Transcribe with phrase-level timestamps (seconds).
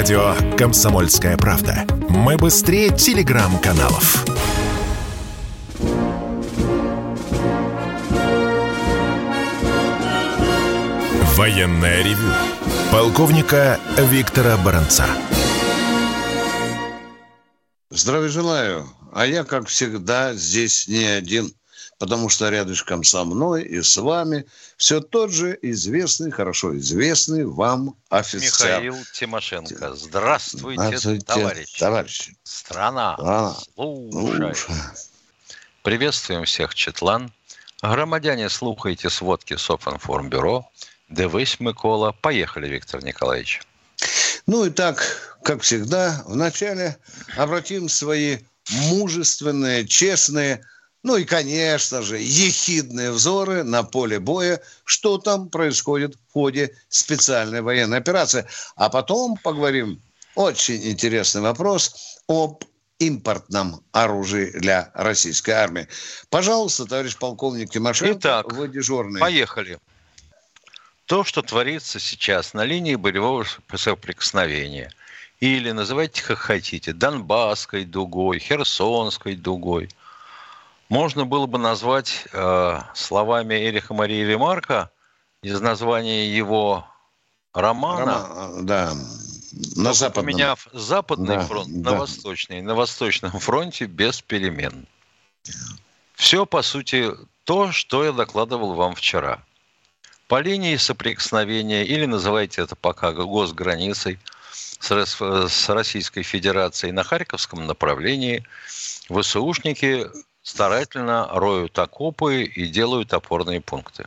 [0.00, 1.84] Радио «Комсомольская правда».
[2.08, 4.24] Мы быстрее телеграм-каналов.
[11.36, 12.32] Военное ревю.
[12.90, 15.04] Полковника Виктора Баранца.
[17.90, 18.88] Здравия желаю.
[19.12, 21.52] А я, как всегда, здесь не один,
[22.00, 24.46] потому что рядышком со мной и с вами
[24.78, 28.80] все тот же известный, хорошо известный вам офицер.
[28.80, 29.94] Михаил Тимошенко.
[29.94, 31.78] Здравствуйте, Здравствуйте товарищи.
[31.78, 32.36] товарищи.
[32.42, 33.56] Страна, Страна.
[33.74, 34.54] слушай.
[34.54, 34.74] Слушай.
[35.82, 37.30] Приветствуем всех, Четлан.
[37.82, 40.66] Громадяне, слухайте сводки Софинформбюро.
[41.10, 42.12] Дивись, Микола.
[42.12, 43.60] Поехали, Виктор Николаевич.
[44.46, 46.96] Ну и так, как всегда, вначале
[47.36, 48.38] обратим свои
[48.70, 50.62] мужественные, честные,
[51.02, 57.62] ну и, конечно же, ехидные взоры на поле боя, что там происходит в ходе специальной
[57.62, 58.46] военной операции.
[58.76, 60.00] А потом поговорим,
[60.34, 62.64] очень интересный вопрос, об
[62.98, 65.88] импортном оружии для российской армии.
[66.28, 69.20] Пожалуйста, товарищ полковник Тимошенко, Итак, вы дежурный.
[69.20, 69.78] Поехали.
[71.06, 74.92] То, что творится сейчас на линии болевого соприкосновения,
[75.40, 79.88] или называйте как хотите, Донбасской дугой, Херсонской дугой,
[80.90, 84.90] можно было бы назвать э, словами Эриха Марии Ремарка
[85.42, 86.84] из названия его
[87.54, 88.92] романа, Рома- Да,
[89.76, 90.24] на западном.
[90.26, 91.92] поменяв западный Да, фронт да.
[91.92, 94.86] на восточный, на восточном фронте без перемен.
[96.16, 97.10] Все, по сути,
[97.44, 99.42] то, что я докладывал вам вчера.
[100.28, 104.18] По линии соприкосновения, или называйте это пока госграницей
[104.80, 108.44] с с Российской Федерацией на Харьковском направлении,
[109.08, 110.06] ВСУшники
[110.42, 114.06] старательно роют окопы и делают опорные пункты.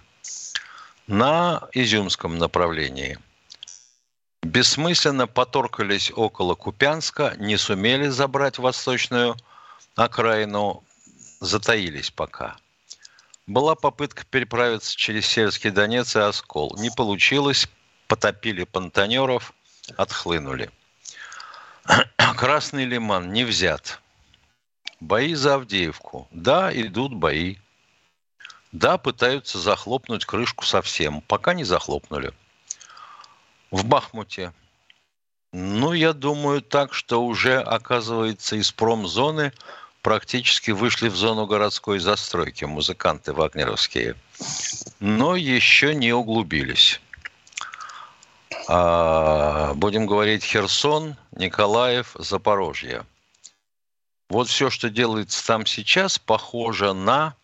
[1.07, 3.19] На Изюмском направлении
[4.41, 9.35] бессмысленно поторкались около Купянска, не сумели забрать восточную
[9.95, 10.83] окраину,
[11.39, 12.57] затаились пока.
[13.45, 16.77] Была попытка переправиться через Сельский Донец и Оскол.
[16.77, 17.67] Не получилось,
[18.07, 19.53] потопили понтонеров,
[19.97, 20.71] отхлынули.
[22.37, 24.01] Красный Лиман не взят.
[25.03, 26.29] Бои за Авдеевку.
[26.31, 27.57] Да, идут бои.
[28.71, 31.19] Да, пытаются захлопнуть крышку совсем.
[31.19, 32.31] Пока не захлопнули.
[33.69, 34.53] В Бахмуте.
[35.51, 39.51] Ну, я думаю так, что уже, оказывается, из промзоны
[40.01, 44.15] практически вышли в зону городской застройки музыканты вагнеровские.
[45.01, 47.01] Но еще не углубились.
[48.69, 53.05] А, будем говорить Херсон, Николаев, Запорожье.
[54.33, 57.35] Вот все, что делается там сейчас, похоже на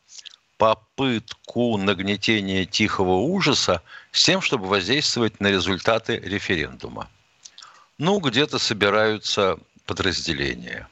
[0.57, 7.07] попытку нагнетения тихого ужаса с тем, чтобы воздействовать на результаты референдума.
[7.99, 10.87] Ну, где-то собираются подразделения.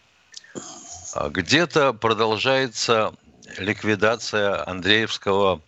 [1.16, 3.16] А Где-то продолжается
[3.58, 5.62] ликвидация Андреевского,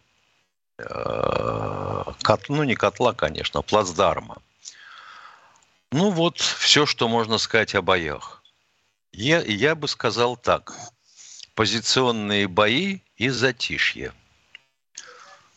[0.77, 4.37] э, кот- ну не котла, конечно, плацдарма.
[5.91, 8.38] Ну вот все, что можно сказать о боях.
[9.11, 10.73] Я, я бы сказал так.
[11.55, 14.13] Позиционные бои и затишье.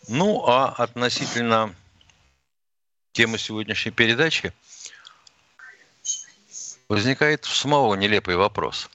[0.09, 1.75] Ну, а относительно
[3.13, 4.53] темы сегодняшней передачи
[6.89, 8.91] возникает самого нелепый вопрос.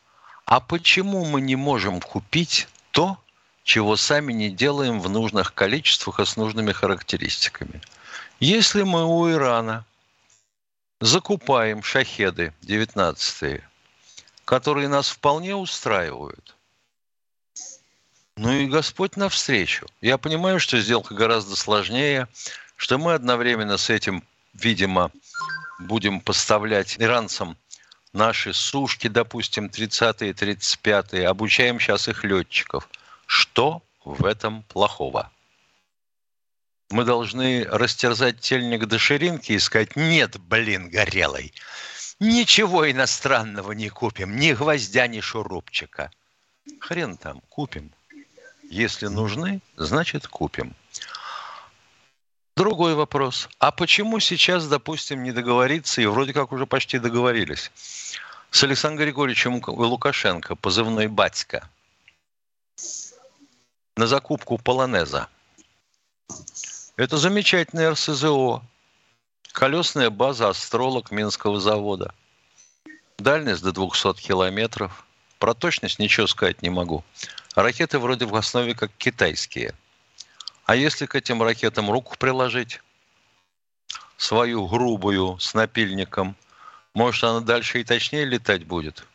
[0.45, 3.17] А почему мы не можем купить то,
[3.63, 7.81] чего сами не делаем в нужных количествах и с нужными характеристиками?
[8.39, 9.85] Если мы у Ирана
[10.99, 13.61] закупаем шахеды 19
[14.47, 16.55] которые нас вполне устраивают,
[18.37, 19.85] ну и Господь навстречу.
[19.99, 22.29] Я понимаю, что сделка гораздо сложнее,
[22.77, 25.11] что мы одновременно с этим, видимо,
[25.79, 27.57] будем поставлять иранцам
[28.13, 32.87] наши сушки, допустим, 30-е, 35-е, обучаем сейчас их летчиков.
[33.25, 35.29] Что в этом плохого?
[36.89, 41.53] Мы должны растерзать тельник до ширинки и сказать, нет, блин, горелый,
[42.19, 46.11] ничего иностранного не купим, ни гвоздя, ни шурупчика.
[46.79, 47.91] Хрен там, купим.
[48.69, 50.75] Если нужны, значит купим.
[52.55, 53.49] Другой вопрос.
[53.59, 57.71] А почему сейчас, допустим, не договориться, и вроде как уже почти договорились,
[58.49, 61.69] с Александром Григорьевичем Лукашенко, позывной «Батька»,
[63.95, 65.27] на закупку полонеза?
[66.95, 68.63] Это замечательное РСЗО,
[69.57, 72.13] колесная база «Астролог» Минского завода.
[73.17, 75.03] Дальность до 200 километров.
[75.39, 77.03] Про точность ничего сказать не могу.
[77.55, 79.73] Ракеты вроде в основе как китайские.
[80.65, 82.81] А если к этим ракетам руку приложить,
[84.17, 86.35] свою грубую с напильником,
[86.93, 89.07] Может, она дальше и точнее летать будет?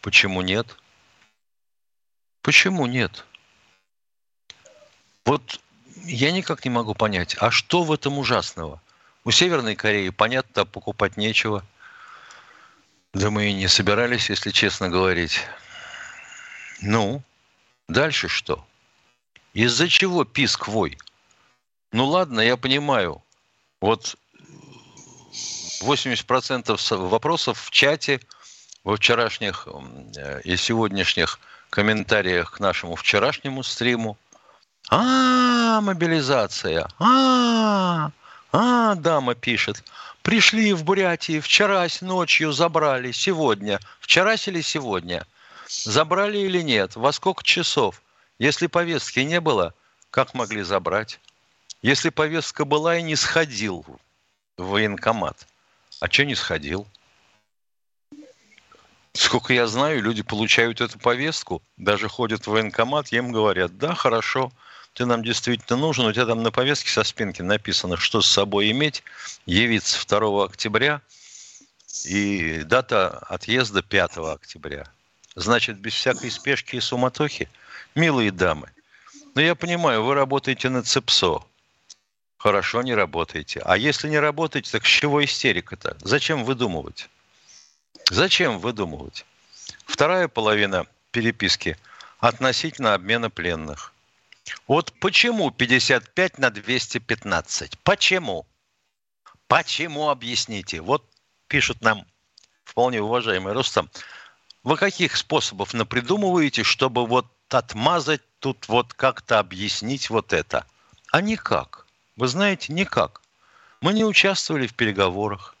[0.00, 0.76] Почему нет?
[2.42, 3.24] Почему нет?
[5.24, 5.60] Вот
[6.06, 8.80] я никак не могу понять, а что в этом ужасного?
[9.28, 11.62] У Северной Кореи, понятно, покупать нечего.
[13.12, 15.44] Да мы и не собирались, если честно говорить.
[16.80, 17.22] Ну,
[17.88, 18.66] дальше что?
[19.52, 20.96] Из-за чего писк вой?
[21.92, 23.22] Ну ладно, я понимаю.
[23.82, 24.16] Вот
[25.82, 28.22] 80% вопросов в чате,
[28.82, 29.68] во вчерашних
[30.16, 31.38] э, и сегодняшних
[31.68, 34.16] комментариях к нашему вчерашнему стриму.
[34.88, 36.88] А, мобилизация.
[36.98, 38.10] А, а,
[38.52, 39.84] дама пишет.
[40.22, 43.80] Пришли в Бурятии вчерась ночью, забрали, сегодня.
[44.00, 45.26] Вчерась или сегодня?
[45.68, 46.96] Забрали или нет?
[46.96, 48.02] Во сколько часов?
[48.38, 49.74] Если повестки не было,
[50.10, 51.20] как могли забрать?
[51.82, 53.84] Если повестка была и не сходил
[54.56, 55.46] в военкомат,
[56.00, 56.86] а что не сходил?
[59.12, 64.52] Сколько я знаю, люди получают эту повестку, даже ходят в военкомат, им говорят, да, хорошо,
[64.94, 68.70] ты нам действительно нужен, у тебя там на повестке со спинки написано, что с собой
[68.70, 69.02] иметь,
[69.46, 71.00] явиться 2 октября
[72.04, 74.86] и дата отъезда 5 октября.
[75.34, 77.48] Значит, без всякой спешки и суматохи,
[77.94, 78.70] милые дамы,
[79.34, 81.44] но я понимаю, вы работаете на ЦЕПСО,
[82.38, 83.60] Хорошо, не работаете.
[83.64, 85.96] А если не работаете, так с чего истерика-то?
[86.00, 87.10] Зачем выдумывать?
[88.10, 89.26] Зачем выдумывать?
[89.86, 91.76] Вторая половина переписки
[92.20, 93.92] относительно обмена пленных.
[94.66, 97.78] Вот почему 55 на 215?
[97.78, 98.46] Почему?
[99.46, 100.80] Почему, объясните?
[100.80, 101.04] Вот
[101.48, 102.06] пишут нам
[102.64, 103.90] вполне уважаемый Рустам.
[104.62, 110.66] Вы каких способов напридумываете, чтобы вот отмазать тут вот как-то объяснить вот это?
[111.10, 111.86] А никак.
[112.16, 113.22] Вы знаете, никак.
[113.80, 115.54] Мы не участвовали в переговорах.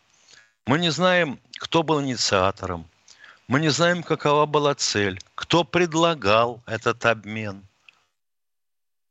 [0.66, 2.86] Мы не знаем, кто был инициатором.
[3.46, 7.64] Мы не знаем, какова была цель, кто предлагал этот обмен,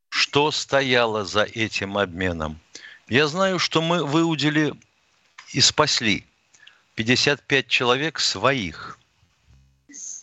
[0.08, 2.60] что стояло за этим обменом.
[3.08, 4.74] Я знаю, что мы выудили
[5.52, 6.26] и спасли
[6.94, 8.98] 55 человек своих,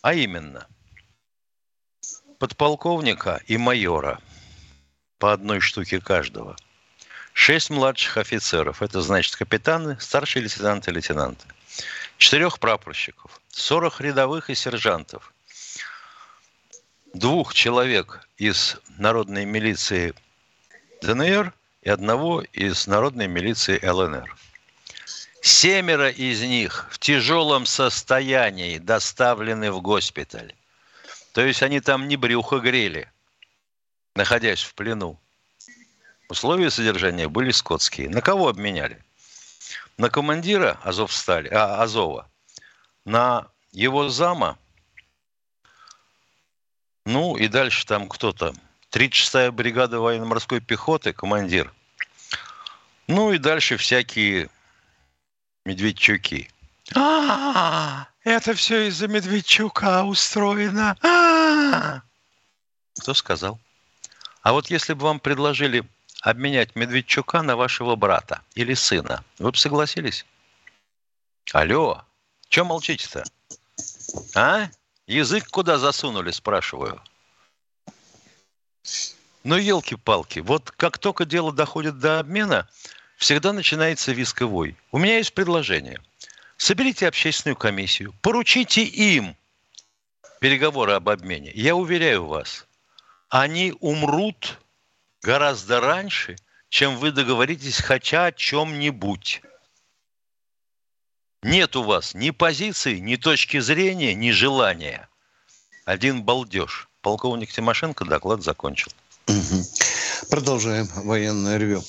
[0.02, 0.66] а именно
[2.38, 4.20] подполковника и майора
[5.18, 6.56] по одной штуке каждого–
[7.38, 11.46] Шесть младших офицеров, это значит капитаны, старшие лейтенанты, лейтенанты.
[12.16, 15.34] Четырех прапорщиков, сорок рядовых и сержантов.
[17.14, 20.14] Двух человек из народной милиции
[21.02, 24.36] ДНР и одного из народной милиции ЛНР.
[25.40, 30.54] Семеро из них в тяжелом состоянии доставлены в госпиталь.
[31.32, 33.10] То есть они там не брюхо грели,
[34.14, 35.20] находясь в плену.
[36.28, 38.08] Условия содержания были скотские.
[38.08, 39.02] На кого обменяли?
[39.96, 42.28] На командира Азовстали, а, Азова,
[43.04, 44.58] на его зама,
[47.06, 48.52] ну и дальше там кто-то.
[48.90, 51.72] 36-я бригада военно-морской пехоты, командир.
[53.06, 54.50] Ну и дальше всякие
[55.64, 56.50] Медведчуки.
[56.94, 60.96] А, это все из-за Медведчука устроено.
[61.02, 62.02] А,
[63.00, 63.58] Кто сказал?
[64.42, 65.84] А вот если бы вам предложили
[66.22, 69.22] обменять Медведчука на вашего брата или сына.
[69.38, 70.26] Вы бы согласились?
[71.52, 72.02] Алло,
[72.48, 73.22] что молчите-то?
[74.34, 74.68] А?
[75.06, 77.00] Язык куда засунули, спрашиваю.
[79.44, 82.68] Ну, елки-палки, вот как только дело доходит до обмена,
[83.16, 84.76] всегда начинается висковой.
[84.90, 86.00] У меня есть предложение.
[86.56, 89.36] Соберите общественную комиссию, поручите им
[90.40, 91.52] переговоры об обмене.
[91.54, 92.66] Я уверяю вас,
[93.28, 94.58] они умрут
[95.22, 96.36] гораздо раньше,
[96.68, 99.42] чем вы договоритесь хотя о чем-нибудь.
[101.46, 105.08] Нет у вас ни позиции, ни точки зрения, ни желания.
[105.84, 106.88] Один балдеж.
[107.02, 108.90] Полковник Тимошенко доклад закончил.
[110.28, 111.84] Продолжаем военное ревю.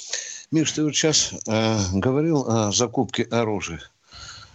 [0.52, 3.82] Миш, ты вот сейчас э, говорил о закупке оружия.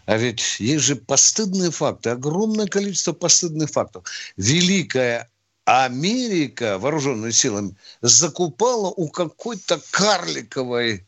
[0.06, 4.04] А ведь есть же постыдные факты, огромное количество постыдных фактов.
[4.37, 5.28] Великая
[5.64, 11.04] Америка вооруженными силами закупала у какой-то карликовой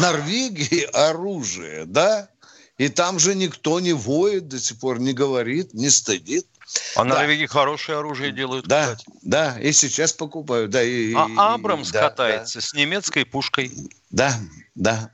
[0.00, 2.28] Норвегии оружие, да?
[2.78, 6.46] И там же никто не воет до сих пор, не говорит, не стыдит.
[6.96, 7.10] А да.
[7.16, 9.18] Норвегии хорошее оружие делают, Да, кстати.
[9.22, 10.70] да, и сейчас покупают.
[10.70, 12.66] Да, и, а Абрамс да, катается да.
[12.66, 13.70] с немецкой пушкой.
[14.10, 14.34] Да,
[14.74, 15.10] да.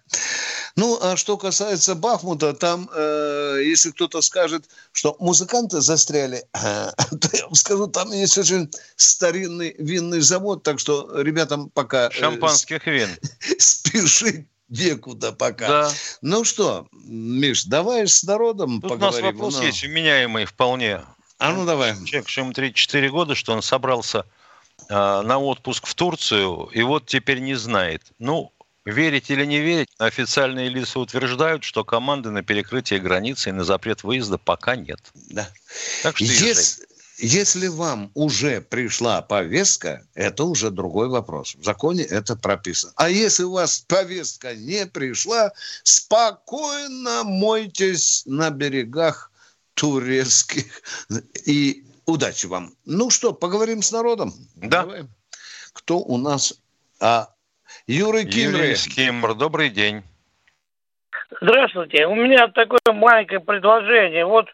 [0.76, 6.90] Ну, а что касается Бахмута, там, э, если кто-то скажет, что музыканты застряли, э,
[7.20, 12.06] то я вам скажу, там есть очень старинный винный завод, так что ребятам пока...
[12.06, 13.10] Э, Шампанских вин.
[13.58, 15.68] Спешить некуда пока.
[15.68, 15.90] Да.
[16.22, 19.18] Ну что, Миш, давай с народом Тут поговорим.
[19.18, 19.62] У нас вопрос ну.
[19.64, 21.02] есть вменяемый вполне.
[21.38, 21.94] А ну давай.
[22.04, 24.24] Человек, что ему 34 года, что он собрался
[24.88, 28.02] э, на отпуск в Турцию, и вот теперь не знает.
[28.18, 28.52] Ну,
[28.84, 34.04] верить или не верить, официальные лица утверждают, что команды на перекрытие границы и на запрет
[34.04, 35.00] выезда пока нет.
[35.30, 35.48] Да.
[36.02, 36.84] Так что Если,
[37.20, 41.54] если вам уже пришла повестка, это уже другой вопрос.
[41.54, 42.92] В законе это прописано.
[42.96, 49.30] А если у вас повестка не пришла, спокойно мойтесь на берегах
[49.74, 50.64] турецких.
[51.46, 52.72] И удачи вам.
[52.84, 54.32] Ну что, поговорим с народом?
[54.56, 54.82] Да.
[54.82, 55.02] Давай.
[55.72, 56.60] Кто у нас?
[57.00, 57.28] А,
[57.86, 58.68] Юрий Кимри.
[58.68, 60.02] Юрий Кимр, добрый день.
[61.40, 62.06] Здравствуйте.
[62.06, 64.26] У меня такое маленькое предложение.
[64.26, 64.46] Вот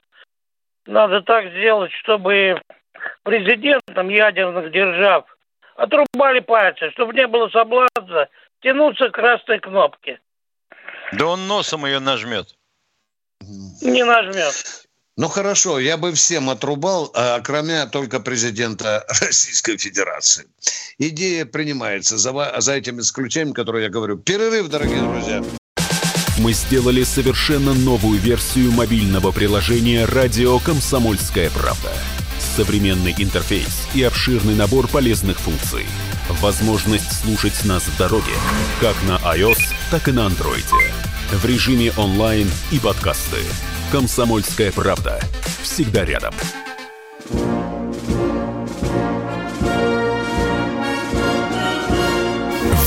[0.87, 2.61] надо так сделать, чтобы
[3.23, 5.25] президентам ядерных держав
[5.77, 8.29] отрубали пальцы, чтобы не было соблазна
[8.63, 10.21] тянуться к красной кнопке.
[11.13, 12.57] Да он носом ее нажмет.
[13.83, 14.87] Не нажмет.
[15.19, 20.47] Ну хорошо, я бы всем отрубал, а кроме только президента Российской Федерации.
[20.99, 24.19] Идея принимается за, за этим исключением, которое я говорю.
[24.19, 25.43] Перерыв, дорогие друзья
[26.39, 31.93] мы сделали совершенно новую версию мобильного приложения «Радио Комсомольская правда».
[32.39, 35.87] Современный интерфейс и обширный набор полезных функций.
[36.41, 38.33] Возможность слушать нас в дороге,
[38.81, 39.59] как на iOS,
[39.91, 40.67] так и на Android.
[41.33, 43.39] В режиме онлайн и подкасты.
[43.91, 45.21] «Комсомольская правда».
[45.63, 46.35] Всегда рядом.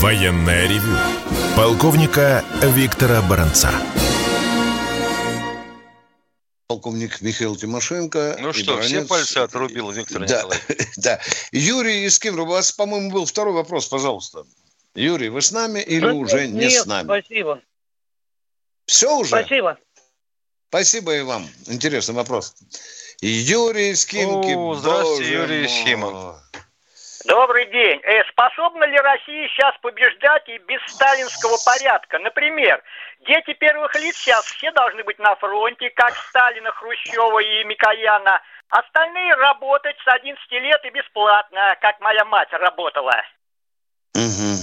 [0.00, 0.96] Военная ревю
[1.60, 3.70] Полковника Виктора Баранца.
[6.68, 8.38] Полковник Михаил Тимошенко.
[8.40, 8.88] Ну что, Баранец...
[8.88, 10.88] все пальцы отрубил Виктор да, Николаевич.
[10.96, 11.20] Да.
[11.52, 14.46] Юрий из Кемерово, у вас, по-моему, был второй вопрос, пожалуйста.
[14.94, 17.04] Юрий, вы с нами или ну, уже не нет, с нами?
[17.04, 17.60] спасибо.
[18.86, 19.28] Все уже?
[19.28, 19.78] Спасибо.
[20.70, 21.46] Спасибо и вам.
[21.66, 22.54] Интересный вопрос.
[23.20, 24.54] Юрий из Химки.
[24.54, 26.49] О, здравствуйте, Юрий Химок.
[27.30, 28.00] Добрый день.
[28.02, 32.18] Э, способна ли Россия сейчас побеждать и без сталинского порядка?
[32.18, 32.82] Например,
[33.20, 38.40] дети первых лиц сейчас все должны быть на фронте, как Сталина, Хрущева и Микояна.
[38.70, 43.14] Остальные работать с 11 лет и бесплатно, как моя мать работала.
[44.16, 44.56] Угу.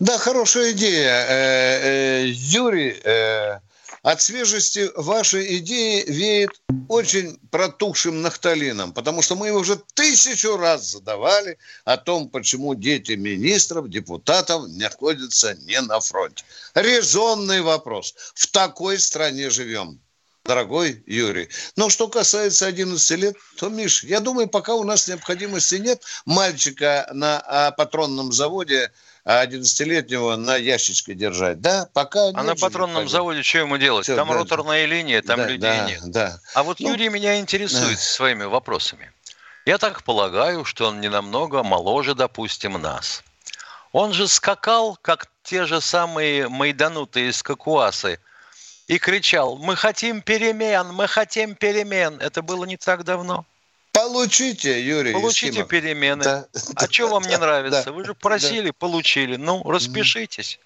[0.00, 1.24] Да, хорошая идея.
[1.26, 3.60] Э, э, Юрий, э,
[4.04, 6.50] от свежести вашей идеи веет
[6.88, 11.56] очень протухшим нафталином, потому что мы его уже тысячу раз задавали
[11.86, 16.44] о том, почему дети министров, депутатов находятся не на фронте.
[16.74, 18.14] Резонный вопрос.
[18.34, 19.98] В такой стране живем
[20.44, 21.48] дорогой Юрий.
[21.76, 27.08] Но что касается 11 лет, то, Миш, я думаю, пока у нас необходимости нет мальчика
[27.14, 28.92] на а, патронном заводе
[29.24, 31.60] а 11-летнего на ящичке держать.
[31.60, 34.04] Да, пока А на патронном заводе что ему делать?
[34.04, 36.00] Все, там да, роторная линия, там да, людей да, нет.
[36.04, 36.40] Да.
[36.54, 37.96] А вот ну, Юрий меня интересует да.
[37.96, 39.10] своими вопросами.
[39.64, 43.22] Я так полагаю, что он не намного моложе, допустим, нас.
[43.92, 48.18] Он же скакал, как те же самые майданутые скакуасы,
[48.88, 52.20] и кричал, мы хотим перемен, мы хотим перемен.
[52.20, 53.46] Это было не так давно.
[54.04, 55.68] Получите, Юрий Получите Ефимов.
[55.68, 56.24] перемены.
[56.24, 57.84] Да, а да, что вам да, не нравится?
[57.86, 58.72] Да, Вы же просили, да.
[58.74, 59.36] получили.
[59.36, 60.60] Ну, распишитесь.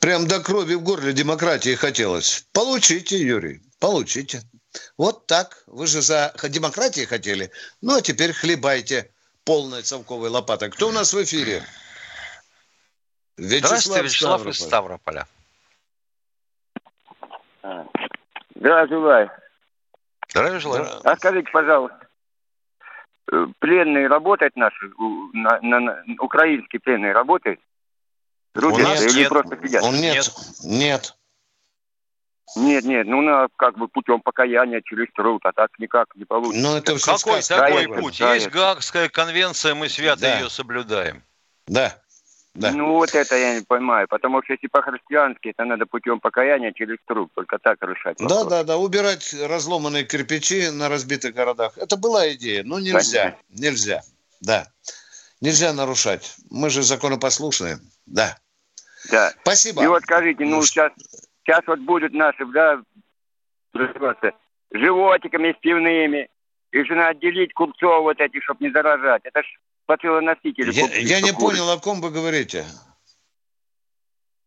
[0.00, 2.46] Прям до крови в горле демократии хотелось.
[2.52, 4.42] Получите, Юрий, получите.
[4.96, 5.62] Вот так.
[5.66, 7.50] Вы же за демократии хотели.
[7.82, 9.10] Ну, а теперь хлебайте
[9.44, 10.70] полной совковой лопатой.
[10.70, 11.62] Кто у нас в эфире?
[13.36, 14.52] Вячеслав Здравствуйте, Вячеслав Ставрополь.
[14.52, 15.26] из Ставрополя.
[18.54, 19.47] Здравствуй.
[20.28, 20.86] Здравия желаю.
[21.04, 22.06] А скажите, пожалуйста,
[23.32, 24.90] э, пленные работают наши,
[25.32, 27.60] на, на, на, украинские пленные работают?
[28.52, 29.28] Трудятся или нет.
[29.28, 29.82] просто сидят?
[29.82, 30.30] Он нет,
[30.64, 31.14] нет.
[32.56, 36.62] Нет, нет, ну на как бы путем покаяния через труд, а так никак не получится.
[36.62, 38.18] Ну это все Какой такой путь?
[38.18, 40.38] Да, Есть Гаагская конвенция, мы свято да.
[40.38, 41.22] ее соблюдаем.
[41.66, 42.00] Да.
[42.58, 42.72] Да.
[42.72, 46.96] Ну вот это я не понимаю, потому что если по-христиански, это надо путем покаяния через
[47.06, 48.20] труп, только так решать.
[48.20, 48.42] Вопрос.
[48.44, 51.78] Да, да, да, убирать разломанные кирпичи на разбитых городах.
[51.78, 53.44] Это была идея, но нельзя, Понятно.
[53.50, 54.02] нельзя,
[54.40, 54.66] да.
[55.40, 56.34] Нельзя нарушать.
[56.50, 58.36] Мы же законопослушные, да.
[59.08, 59.30] Да.
[59.42, 59.84] Спасибо.
[59.84, 60.90] И вот скажите, ну, ну сейчас,
[61.44, 62.82] сейчас вот будут наши, да,
[64.72, 66.28] животиками пивными,
[66.72, 69.22] их же надо отделить купцов вот этих, чтобы не заражать.
[69.22, 69.46] Это ж
[69.88, 70.70] бациллоносители.
[70.70, 72.64] Я, я не понял, о ком вы говорите.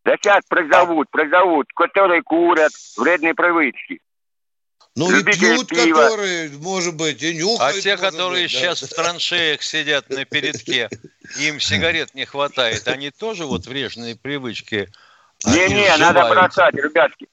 [0.05, 4.00] Да сейчас прозовут, прозовут, которые курят, вредные привычки.
[4.95, 6.01] Ну и пьют, пива.
[6.01, 7.77] которые, может быть, и нюхают.
[7.77, 8.88] А те, которые быть, сейчас да.
[8.88, 10.89] в траншеях сидят на передке,
[11.39, 14.89] им сигарет не хватает, они тоже вот вредные привычки
[15.45, 17.27] Не-не, надо бросать, ребятки.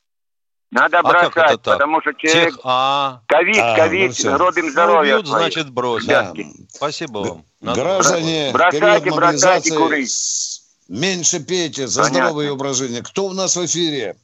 [0.70, 2.54] Надо а бросать, потому что человек...
[2.54, 2.60] Тех...
[2.64, 3.22] А...
[3.26, 5.16] Ковид, а, ковид, ну робим здоровье.
[5.16, 6.08] Ну, значит, бросить.
[6.08, 6.34] Да.
[6.68, 7.44] Спасибо вам.
[7.60, 10.62] Надо Граждане, бросайте, бросайте курить.
[10.88, 12.18] Меньше пейте за Понятно.
[12.18, 13.00] здоровый образ жизни.
[13.00, 14.16] Кто у нас в эфире?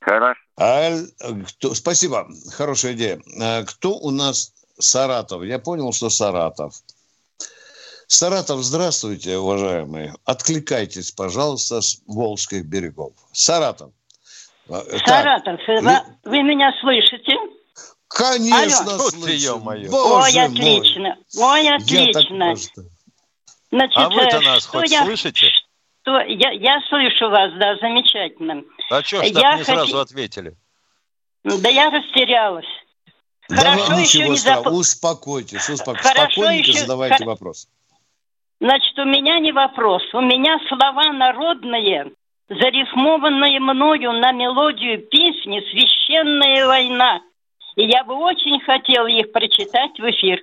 [0.00, 0.40] Хорошо.
[0.58, 1.08] Аль,
[1.48, 3.20] кто, спасибо, хорошая идея.
[3.40, 5.42] А, кто у нас Саратов?
[5.42, 6.74] Я понял, что Саратов.
[8.06, 10.14] Саратов, здравствуйте, уважаемые.
[10.24, 13.12] Откликайтесь, пожалуйста, с Волжских берегов.
[13.32, 13.90] Саратов.
[14.68, 16.00] А, Саратов, так, вы, ну...
[16.24, 17.36] вы меня слышите?
[18.08, 19.10] Конечно, Алло.
[19.10, 19.58] слышу.
[19.58, 21.16] Боже Ой, отлично.
[21.34, 21.62] Мой.
[21.62, 22.54] Ой, отлично.
[23.70, 25.04] Значит, а вы-то нас хоть я...
[25.04, 25.48] слышите?
[26.02, 26.20] Что?
[26.20, 28.62] Я, я слышу вас, да, замечательно.
[28.90, 30.54] А что ж так не сразу ответили?
[31.42, 32.66] Да я растерялась.
[33.48, 34.66] Да Хорошо, еще не зап...
[34.68, 36.08] Успокойтесь, успокойтесь.
[36.08, 36.80] Хорошо Спокойненько еще...
[36.80, 37.26] задавайте Хор...
[37.26, 37.68] вопрос.
[38.60, 40.02] Значит, у меня не вопрос.
[40.14, 42.12] У меня слова народные,
[42.48, 47.20] зарифмованные мною на мелодию песни «Священная война».
[47.76, 50.40] И я бы очень хотела их прочитать в эфир.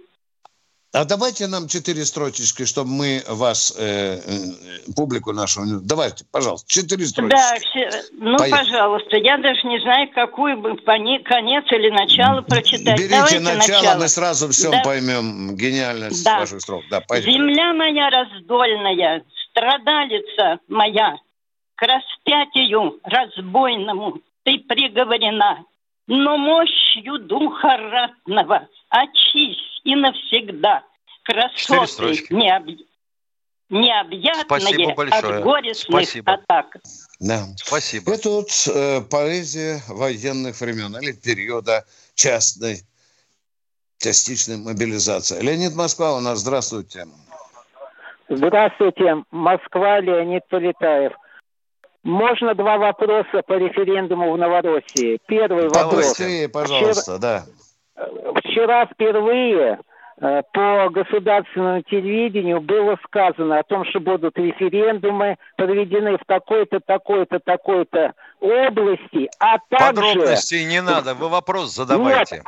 [0.93, 5.61] А давайте нам четыре строчечки, чтобы мы вас, э, э, публику нашу...
[5.81, 7.37] Давайте, пожалуйста, четыре строчечки.
[7.37, 8.65] Да, все, ну, Поехали.
[8.65, 9.15] пожалуйста.
[9.15, 12.97] Я даже не знаю, какую бы конец или начало прочитать.
[12.97, 14.81] Берите давайте начало, начало, мы сразу все да.
[14.83, 16.39] поймем гениальность да.
[16.39, 16.83] ваших строк.
[16.89, 17.31] Да, поехали.
[17.31, 21.15] Земля моя раздольная, страдалица моя,
[21.81, 25.65] распятию разбойному ты приговорена,
[26.07, 30.83] но мощью духа ратного очисть и навсегда.
[31.23, 32.67] Красоты необ...
[33.69, 35.37] необъятные Спасибо большое.
[35.37, 36.33] от горестных Спасибо.
[36.33, 36.77] атак.
[37.19, 37.45] Да.
[37.57, 38.13] Спасибо.
[38.13, 41.85] Это вот э, поэзия военных времен или периода
[42.15, 42.81] частной
[43.99, 45.41] частичной мобилизации.
[45.41, 47.05] Леонид Москва у нас, здравствуйте.
[48.29, 51.13] Здравствуйте, Москва, Леонид Полетаев.
[52.03, 55.19] Можно два вопроса по референдуму в Новороссии.
[55.27, 55.95] Первый вопрос.
[55.95, 57.19] Быстрее, пожалуйста, Вчера...
[57.19, 57.43] да
[58.43, 59.79] вчера впервые
[60.19, 67.39] э, по государственному телевидению было сказано о том, что будут референдумы проведены в такой-то, такой-то,
[67.39, 70.01] такой-то области, а также...
[70.01, 72.37] Подробностей не надо, вы вопрос задавайте.
[72.37, 72.45] Нет,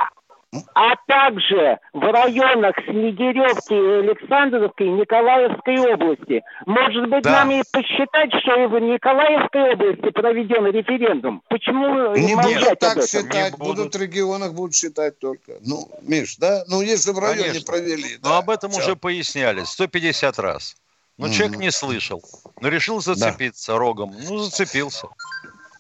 [0.75, 6.43] а также в районах Снегиревки и Александровской Николаевской области.
[6.65, 7.31] Может быть, да.
[7.31, 11.41] нам и посчитать, что и в Николаевской области проведен референдум?
[11.49, 13.77] Почему не будут так считать, не будут.
[13.77, 15.53] будут в регионах будут считать только.
[15.61, 16.63] Ну, Миш, да?
[16.67, 17.65] Ну, если в районе Конечно.
[17.65, 18.17] провели.
[18.21, 18.29] Да.
[18.29, 18.81] Но об этом Все.
[18.81, 20.75] уже поясняли 150 раз.
[21.17, 22.23] Но mm человек не слышал,
[22.59, 23.77] но решил зацепиться да.
[23.77, 24.15] рогом.
[24.27, 25.07] Ну, зацепился.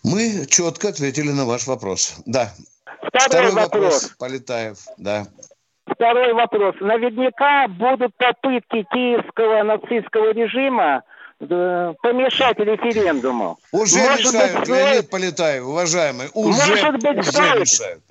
[0.03, 2.15] Мы четко ответили на ваш вопрос.
[2.25, 2.53] Да,
[3.07, 3.83] Второй, Второй вопрос.
[3.83, 4.15] вопрос.
[4.17, 5.25] Полетаев, да.
[5.85, 6.75] Второй вопрос.
[6.79, 11.03] Наверняка будут попытки киевского нацистского режима
[11.39, 13.57] э, помешать референдуму.
[13.71, 18.03] Уже может мешают, быть, Леонид Полетаев, уважаемый, уже, может быть, уже стоит, мешают.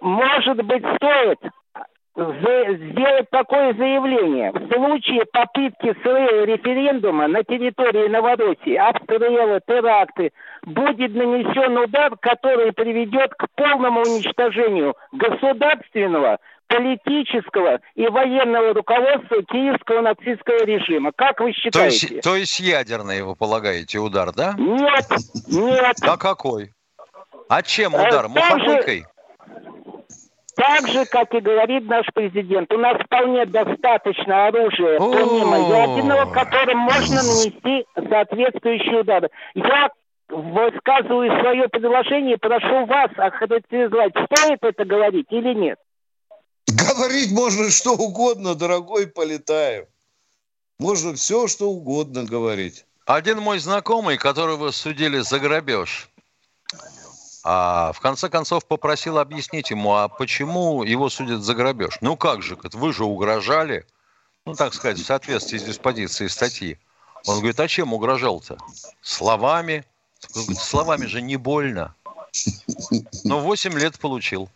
[0.00, 1.38] Может быть, стоит
[2.14, 4.52] сделать такое заявление.
[4.52, 10.32] В случае попытки срыва референдума на территории Новороссии, обстрелы, теракты,
[10.64, 20.64] будет нанесен удар, который приведет к полному уничтожению государственного, политического и военного руководства киевского нацистского
[20.64, 21.12] режима.
[21.14, 22.08] Как вы считаете?
[22.08, 24.54] То есть, то есть ядерный, вы полагаете, удар, да?
[24.56, 25.06] Нет,
[25.48, 25.96] нет.
[26.02, 26.72] А какой?
[27.48, 28.28] А чем удар?
[28.28, 29.04] Мухомойкой?
[30.54, 36.78] Так же, как и говорит наш президент, у нас вполне достаточно оружия, помимо ядерного, которым
[36.78, 39.30] можно нанести соответствующие удары.
[39.54, 39.90] Я
[40.28, 45.78] высказываю свое предложение, прошу вас охарактеризовать, стоит это говорить или нет.
[46.66, 49.86] Говорить можно что угодно, дорогой Полетаев.
[50.78, 52.84] Можно все, что угодно говорить.
[53.06, 56.08] Один мой знакомый, которого судили за грабеж,
[57.44, 61.98] а в конце концов попросил объяснить ему, а почему его судят за грабеж?
[62.00, 63.86] Ну как же, вы же угрожали,
[64.46, 66.78] ну так сказать, в соответствии с диспозицией статьи.
[67.26, 68.58] Он говорит, а чем угрожал-то?
[69.00, 69.84] Словами.
[70.18, 71.94] Словами же не больно.
[73.24, 74.48] Но 8 лет получил.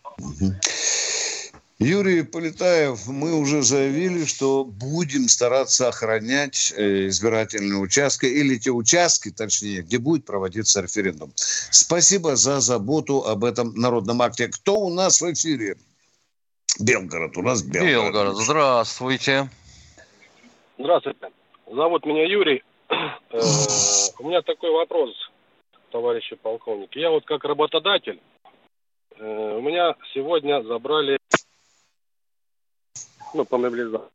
[1.79, 9.29] Юрий Полетаев, мы уже заявили, что будем стараться охранять э, избирательные участки или те участки,
[9.29, 11.31] точнее, где будет проводиться референдум.
[11.35, 14.47] Спасибо за заботу об этом народном акте.
[14.47, 15.75] Кто у нас в эфире?
[16.79, 17.37] Белгород.
[17.37, 17.85] У нас Белгород.
[17.85, 18.35] Белгород.
[18.37, 19.47] Здравствуйте.
[20.79, 21.29] Здравствуйте.
[21.71, 22.63] Зовут меня Юрий.
[23.29, 23.39] Э,
[24.19, 25.11] у меня такой вопрос,
[25.91, 26.97] товарищи полковники.
[26.97, 28.19] Я вот как работодатель
[29.19, 31.17] Э, у меня сегодня забрали
[33.33, 34.07] ну, по мобилизации.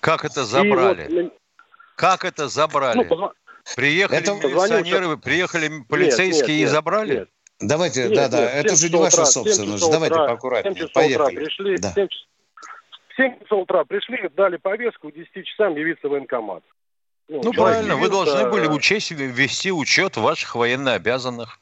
[0.00, 1.22] Как это забрали?
[1.22, 1.32] Вот,
[1.96, 2.98] как это забрали?
[2.98, 3.34] Ну, позв...
[3.76, 5.18] Приехали это милиционеры, позвонил...
[5.18, 7.14] приехали полицейские нет, нет, и забрали?
[7.14, 7.28] Нет.
[7.60, 9.90] Давайте, нет, да, нет, да, это же не ваша собственность.
[9.90, 10.88] Давайте утра, поаккуратнее.
[10.88, 11.34] Поехали.
[11.34, 11.92] Утра пришли, да.
[11.94, 12.08] 7,
[13.16, 16.62] 7 часов утра пришли, дали повестку, к 10 часам явиться в военкомат.
[17.28, 18.00] Ну, ну правильно, явился...
[18.00, 21.58] вы должны были учесть, вести учет ваших военнообязанных.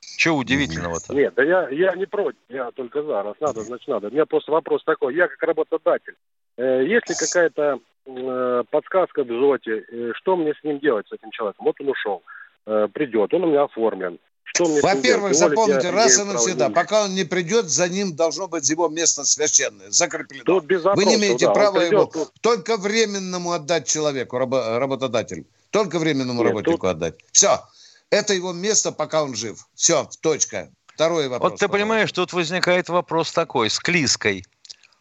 [0.00, 1.14] Чего удивительного-то?
[1.14, 3.22] Нет, да я, я не против, я только за.
[3.22, 4.08] Раз надо, значит надо.
[4.08, 5.14] У меня просто вопрос такой.
[5.14, 6.16] Я как работодатель,
[6.56, 11.12] э, есть ли какая-то э, подсказка в ЗОТе, э, что мне с ним делать, с
[11.12, 11.64] этим человеком?
[11.64, 12.22] Вот он ушел,
[12.66, 14.18] э, придет, он у меня оформлен.
[14.58, 19.24] Во-первых, запомните раз и навсегда, пока он не придет, за ним должно быть его место
[19.24, 20.44] священное, закреплено.
[20.44, 22.32] Тут без Вы не имеете да, права придет, его тут...
[22.40, 25.44] только временному отдать человеку, рабо- работодателю.
[25.70, 26.90] Только временному Нет, работнику тут...
[26.90, 27.14] отдать.
[27.30, 27.60] Все.
[28.10, 29.66] Это его место, пока он жив.
[29.74, 30.70] Все, точка.
[30.86, 31.52] Второй вопрос.
[31.52, 34.44] Вот ты понимаешь, тут возникает вопрос такой, с Клиской.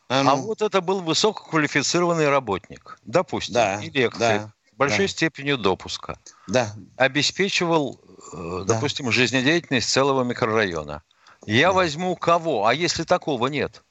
[0.10, 0.32] А, ну.
[0.32, 5.12] а вот это был высококвалифицированный работник, допустим, да, электрик, да, большой да.
[5.12, 6.18] степенью допуска.
[6.48, 6.74] Да.
[6.96, 8.00] Обеспечивал
[8.34, 8.76] Э, да.
[8.76, 11.04] допустим, жизнедеятельность целого микрорайона.
[11.46, 11.74] Я да.
[11.74, 12.66] возьму кого?
[12.66, 13.84] А если такого нет?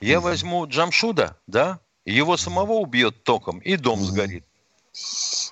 [0.00, 0.28] Я угу.
[0.28, 1.80] возьму Джамшуда, да?
[2.04, 4.06] Его самого убьет током, и дом угу.
[4.06, 4.44] сгорит.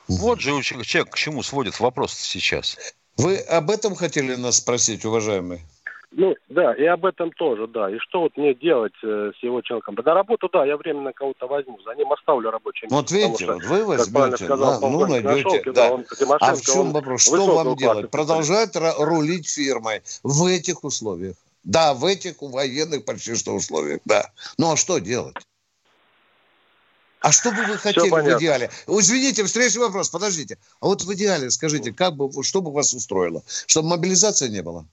[0.08, 2.76] Вот же человек к чему сводит вопрос сейчас.
[3.16, 5.60] Вы об этом хотели нас спросить, уважаемый?
[6.10, 7.90] Ну, да, и об этом тоже, да.
[7.90, 9.94] И что вот мне делать э, с его человеком?
[10.02, 12.96] На работу, да, я временно кого-то возьму, за ним оставлю рабочее место.
[12.96, 15.92] Вот видите, что, вот вы возьмете, сказал, да, ну, найдете, да.
[15.92, 16.06] Он,
[16.40, 17.22] а в чем вопрос?
[17.22, 18.10] Что вам делать?
[18.10, 21.36] Продолжать рулить фирмой в этих условиях?
[21.64, 24.30] Да, в этих военных почти что условиях, да.
[24.56, 25.36] Ну, а что делать?
[27.20, 28.70] А что бы вы хотели в идеале?
[28.86, 30.58] Извините, встречный вопрос, подождите.
[30.80, 33.42] А вот в идеале скажите, как бы, что бы вас устроило?
[33.66, 34.86] Чтобы мобилизации не было?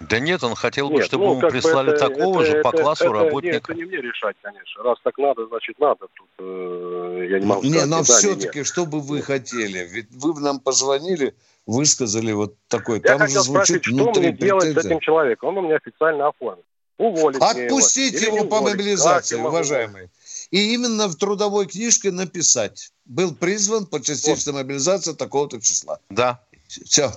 [0.00, 3.04] Да нет, он хотел бы, чтобы ну, ему прислали это, такого это, же по классу
[3.06, 3.54] это, работника.
[3.54, 4.82] Нет, это не мне решать, конечно.
[4.84, 6.06] Раз так надо, значит надо.
[6.14, 9.88] Тут э, я не могу Не, сказать, но все-таки, что бы вы хотели?
[9.90, 11.34] Ведь вы нам позвонили,
[11.66, 12.98] высказали вот такой.
[12.98, 15.48] Я Там хотел же звучит спросить, что мне делать с этим человеком?
[15.48, 16.62] Он у меня официально оформлен.
[16.98, 20.10] Уволить Отпустите его, его по мобилизации, уважаемый.
[20.50, 22.90] И именно в трудовой книжке написать.
[23.04, 24.62] Был призван по частичной вот.
[24.62, 25.98] мобилизации такого-то числа.
[26.10, 26.40] Да.
[26.66, 27.10] Все.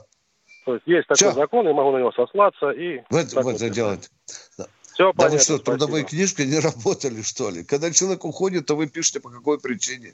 [0.65, 1.33] То есть есть такой Все.
[1.33, 3.01] закон, я могу на него сослаться и...
[3.09, 4.09] Вот, вот это делать.
[4.93, 7.63] Все да понятно, вы что, трудовые книжки не работали, что ли?
[7.63, 10.13] Когда человек уходит, то вы пишете, по какой причине.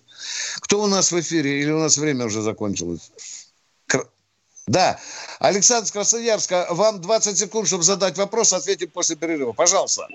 [0.61, 1.61] Кто у нас в эфире?
[1.61, 3.11] Или у нас время уже закончилось?
[4.67, 4.99] Да.
[5.39, 9.53] Александр Красноярска, вам 20 секунд, чтобы задать вопрос, ответим после перерыва.
[9.53, 10.07] Пожалуйста.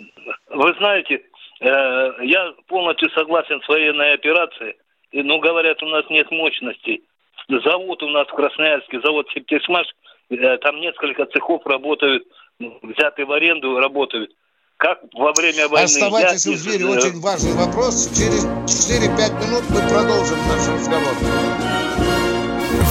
[0.50, 1.22] Вы знаете,
[1.68, 4.74] я полностью согласен с военной операцией.
[5.12, 7.02] Но говорят, у нас нет мощностей.
[7.48, 9.86] Завод у нас в Красноярске, завод «Септисмаш»,
[10.32, 12.24] Э, там несколько цехов работают,
[12.58, 14.30] взятые в аренду работают.
[14.76, 15.84] Как во время войны...
[15.84, 18.08] Оставайтесь в эфире, очень важный вопрос.
[18.16, 21.14] Через 4-5 минут мы продолжим наш разговор.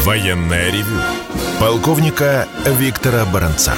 [0.05, 0.99] Военная ревю.
[1.59, 3.73] Полковника Виктора Баранца.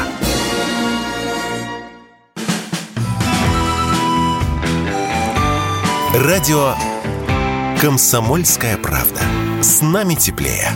[6.13, 6.75] Радио
[7.81, 9.19] «Комсомольская правда».
[9.63, 10.69] С нами теплее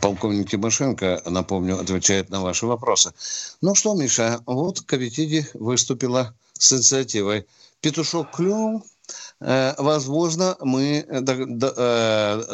[0.00, 3.12] полковник Тимошенко, напомню, отвечает на ваши вопросы.
[3.60, 7.46] Ну что, Миша, вот Кавитиди выступила с инициативой.
[7.80, 8.84] Петушок клюнул,
[9.40, 11.20] э, возможно, мы э,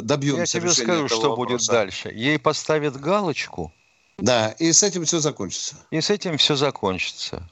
[0.00, 1.36] добьемся Я тебе скажу, что вопроса.
[1.36, 2.08] будет дальше.
[2.08, 3.72] Ей поставят галочку.
[4.18, 5.76] Да, и с этим все закончится.
[5.90, 7.48] И с этим все закончится.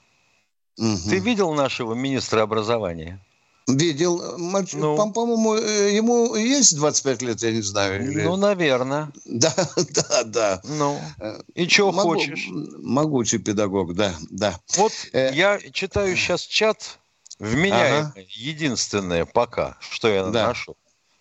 [0.76, 1.08] Угу.
[1.08, 3.20] Ты видел нашего министра образования?
[3.66, 4.36] Видел.
[4.36, 8.04] Мальчик, ну, по-моему, э, ему есть 25 лет, я не знаю.
[8.04, 8.22] Или...
[8.22, 9.10] Ну, наверное.
[9.24, 9.54] Да,
[9.90, 10.60] да, да.
[10.64, 12.10] Ну, э, и чего Могу...
[12.10, 12.48] хочешь?
[12.50, 14.58] Могучий педагог, да, да.
[14.76, 15.30] Вот э...
[15.34, 16.98] я читаю сейчас чат,
[17.38, 18.20] вменяемый, ага.
[18.28, 20.48] единственное пока, что я да.
[20.48, 20.76] нашел.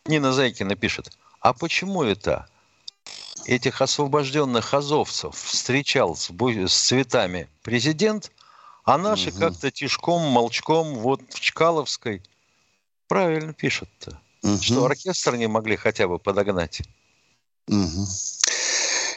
[0.06, 2.48] Нина Зайкина пишет, а почему это
[3.46, 8.32] этих освобожденных азовцев встречал с, с цветами президент,
[8.84, 9.40] а наши угу.
[9.40, 12.22] как-то тишком, молчком, вот в Чкаловской–
[13.14, 14.20] Правильно пишут-то.
[14.42, 14.62] Угу.
[14.62, 16.82] Что оркестр не могли хотя бы подогнать.
[17.68, 18.08] Угу.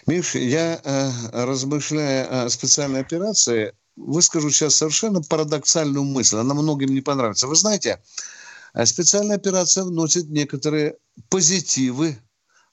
[0.06, 6.36] Миш, я, э, размышляя о специальной операции, выскажу сейчас совершенно парадоксальную мысль.
[6.36, 7.46] Она многим не понравится.
[7.46, 8.02] Вы знаете,
[8.74, 10.96] э, специальная операция вносит некоторые
[11.30, 12.18] позитивы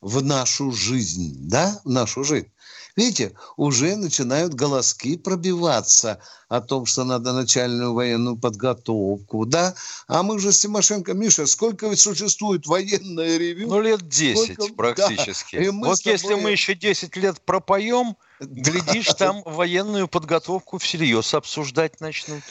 [0.04, 2.48] в нашу жизнь, да, в нашу жизнь.
[2.96, 9.74] Видите, уже начинают голоски пробиваться о том, что надо начальную военную подготовку, да?
[10.08, 13.68] А мы же с Тимошенко, Миша, сколько ведь существует военное ревю?
[13.68, 14.76] Ну, лет 10 сколько...
[14.76, 15.56] практически.
[15.56, 15.72] Да.
[15.72, 16.12] Вот тобой...
[16.12, 22.44] если мы еще 10 лет пропоем, глядишь, там военную подготовку всерьез обсуждать начнут.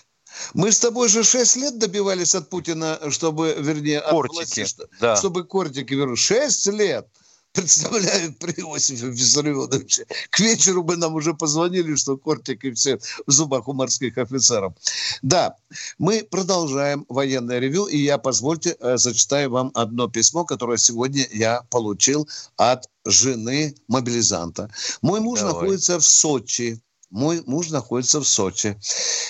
[0.55, 5.17] Мы с тобой же 6 лет добивались от Путина, чтобы, вернее, кортики, от власти, да.
[5.17, 6.19] чтобы кортики вернуть.
[6.19, 7.07] 6 лет
[7.53, 10.07] представляю при Иосифе Виссарионовиче.
[10.31, 14.75] К вечеру бы нам уже позвонили, что кортик и все в зубах у морских офицеров.
[15.23, 15.57] Да,
[15.99, 21.63] мы продолжаем военное ревю, и я, позвольте, э, зачитаю вам одно письмо, которое сегодня я
[21.71, 24.71] получил от жены мобилизанта.
[25.03, 25.55] Мой муж Давай.
[25.55, 26.81] находится в Сочи.
[27.11, 28.79] Мой муж находится в Сочи.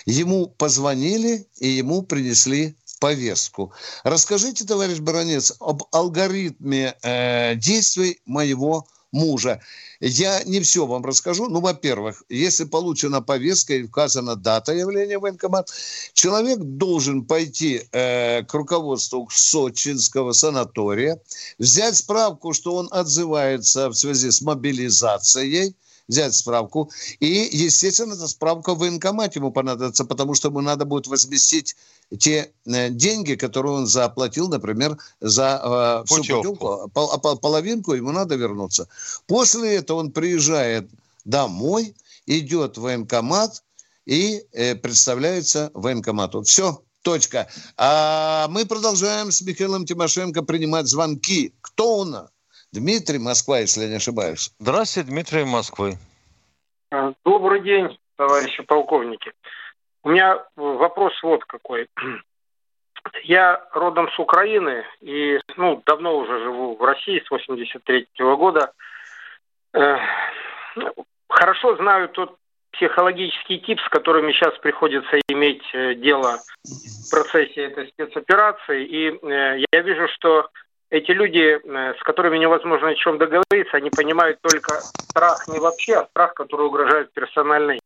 [0.06, 3.72] Ему позвонили, и ему принесли повестку.
[4.04, 9.60] Расскажите, товарищ Баранец, об алгоритме э, действий моего мужа.
[10.00, 11.48] Я не все вам расскажу.
[11.48, 15.68] Ну, во-первых, если получена повестка и указана дата явления в военкомат,
[16.12, 21.20] человек должен пойти э, к руководству Сочинского санатория,
[21.58, 25.74] взять справку, что он отзывается в связи с мобилизацией,
[26.08, 26.90] взять справку.
[27.20, 31.76] И, естественно, эта справка в военкомате ему понадобится, потому что ему надо будет возместить
[32.18, 38.12] те э, деньги, которые он заплатил, например, за э, всю путевку, пол, пол, половинку ему
[38.12, 38.88] надо вернуться.
[39.26, 40.90] После этого он приезжает
[41.24, 41.94] домой,
[42.26, 43.62] идет в военкомат
[44.04, 46.42] и э, представляется военкомату.
[46.42, 47.48] Все, точка.
[47.76, 51.52] А мы продолжаем с Михаилом Тимошенко принимать звонки.
[51.60, 52.31] Кто у нас?
[52.72, 54.50] Дмитрий, Москва, если я не ошибаюсь.
[54.58, 55.98] Здравствуйте, Дмитрий, Москвы.
[56.90, 59.32] А, добрый день, товарищи полковники.
[60.02, 61.88] У меня вопрос вот какой.
[63.24, 68.72] Я родом с Украины и ну, давно уже живу в России с 83 -го года.
[69.74, 69.98] Э,
[71.28, 72.36] хорошо знаю тот
[72.70, 78.86] психологический тип, с которыми сейчас приходится иметь э, дело в процессе этой спецоперации.
[78.86, 80.48] И э, я вижу, что
[80.92, 85.94] эти люди, э, с которыми невозможно о чем договориться, они понимают только страх не вообще,
[85.96, 87.80] а страх, который угрожает персональной.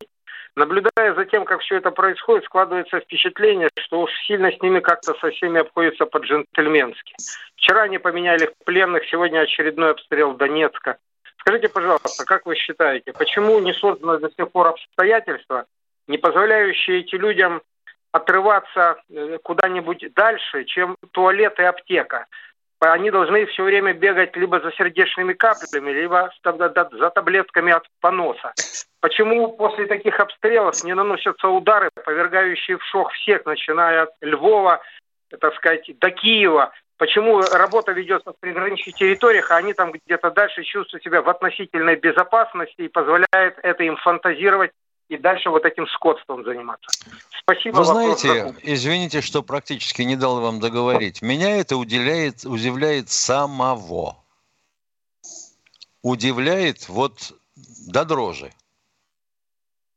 [0.57, 5.15] Наблюдая за тем, как все это происходит, складывается впечатление, что уж сильно с ними как-то
[5.21, 7.15] со всеми обходится по-джентльменски.
[7.57, 10.97] Вчера они поменяли пленных, сегодня очередной обстрел Донецка.
[11.39, 15.67] Скажите, пожалуйста, как вы считаете, почему не созданы до сих пор обстоятельства,
[16.09, 17.63] не позволяющие этим людям
[18.11, 22.27] отрываться э, куда-нибудь дальше, чем туалет и аптека?
[22.81, 28.53] Они должны все время бегать либо за сердечными каплями, либо за таблетками от поноса.
[29.01, 34.81] Почему после таких обстрелов не наносятся удары, повергающие в шок всех, начиная от Львова,
[35.41, 36.73] так сказать, до Киева?
[36.99, 41.97] Почему работа ведется в приграничных территориях, а они там где-то дальше чувствуют себя в относительной
[41.97, 44.71] безопасности и позволяет это им фантазировать
[45.09, 46.89] и дальше вот этим скотством заниматься.
[47.41, 47.77] Спасибо.
[47.77, 51.23] Вы знаете, извините, что практически не дал вам договорить.
[51.23, 54.17] Меня это удивляет, удивляет самого.
[56.03, 58.53] Удивляет вот до дрожи.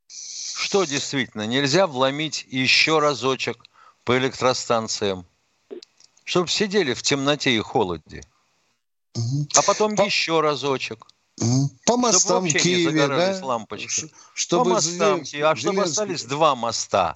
[0.08, 3.64] Что действительно, нельзя вломить еще разочек
[4.04, 5.26] по электростанциям,
[6.24, 8.24] чтобы сидели в темноте и холоде.
[9.56, 10.04] А потом по...
[10.04, 11.08] еще разочек–
[11.86, 13.40] по мостам чтобы Киеве, да?
[13.42, 14.12] лампочки.
[14.34, 15.46] Чтобы по мостам Киеве.
[15.46, 17.16] А чтобы остались два моста,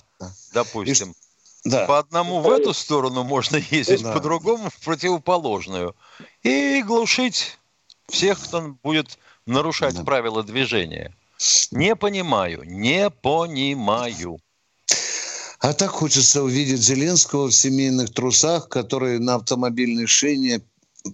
[0.54, 1.12] допустим.
[1.12, 1.86] И, да.
[1.86, 4.14] По одному в эту сторону можно ездить, да.
[4.14, 5.96] по другому в противоположную.
[6.44, 7.58] И глушить
[8.10, 10.04] всех, кто будет нарушать да.
[10.04, 11.16] правила движения.
[11.72, 14.40] Не понимаю, не понимаю.
[15.60, 20.62] А так хочется увидеть Зеленского в семейных трусах, который на автомобильной шине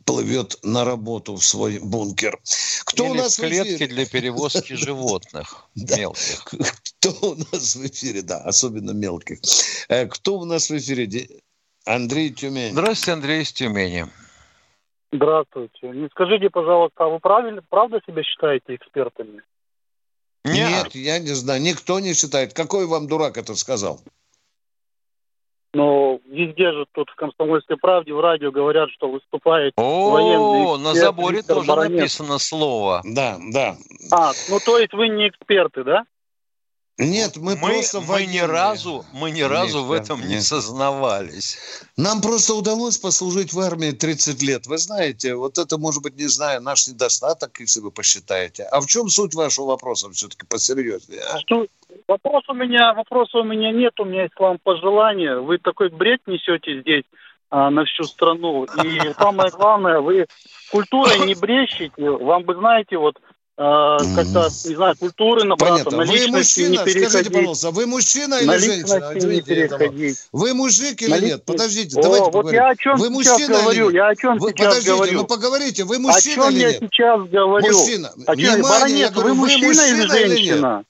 [0.06, 2.40] плывет на работу в свой бункер.
[2.86, 6.46] Кто Или у нас в клетке для перевозки животных мелких.
[6.46, 8.22] Кто у нас в эфире?
[8.22, 9.40] Да, особенно мелких.
[9.90, 11.28] Э, кто у нас в эфире?
[11.86, 12.72] Андрей Тюмень.
[12.72, 14.06] Здравствуйте, Андрей из Тюмени.
[15.12, 15.90] Здравствуйте.
[15.90, 19.42] Не скажите, пожалуйста, а вы правильно, правда себя считаете экспертами?
[20.46, 20.70] Нет.
[20.70, 21.62] Нет, я не знаю.
[21.62, 22.54] Никто не считает.
[22.54, 24.02] Какой вам дурак это сказал?
[25.74, 31.38] Но везде же тут в «Комсомольской правде» в радио говорят, что выступает О, на заборе
[31.38, 32.00] Виктор тоже Баранец.
[32.00, 33.02] написано слово.
[33.06, 33.78] Да, да.
[34.12, 36.06] А, ну то есть вы не эксперты, да?
[36.98, 40.30] Нет, мы, мы просто мы ни разу мы ни разу нет, в этом нет.
[40.30, 41.58] не сознавались.
[41.96, 44.68] Нам просто удалось послужить в армии 30 лет.
[44.68, 48.64] Вы знаете, вот это может быть, не знаю, наш недостаток, если вы посчитаете.
[48.64, 51.22] А в чем суть вашего вопроса все-таки посерьезнее?
[51.22, 51.38] А?
[52.10, 55.40] Вопрос у меня, вопроса у меня нет, у меня есть к вам пожелание.
[55.40, 57.04] Вы такой бред несете здесь
[57.52, 58.64] а, на всю страну.
[58.64, 60.26] И самое главное, вы
[60.72, 61.94] культурой не брещите.
[61.98, 63.18] Вам бы, знаете, вот
[63.58, 65.98] а, как-то, не знаю, культуры набраться, Понятно.
[65.98, 67.10] на вы мужчина, не переходить.
[67.10, 69.14] Скажите, пожалуйста, вы мужчина или женщина?
[69.14, 70.18] Не переходить.
[70.32, 71.46] Вы мужик или на нет?
[71.46, 72.60] Подождите, о, давайте вот поговорим.
[72.60, 75.14] Я о чем вы сейчас мужчина говорю, я о чем вы, сейчас подождите, говорю.
[75.14, 76.70] ну поговорите, вы мужчина или нет?
[76.70, 77.68] О чем я сейчас говорю?
[77.72, 78.12] Мужчина.
[78.26, 78.56] О чем?
[78.56, 80.84] Внимание, Баронец, говорю, вы мужчина, мужчина или женщина?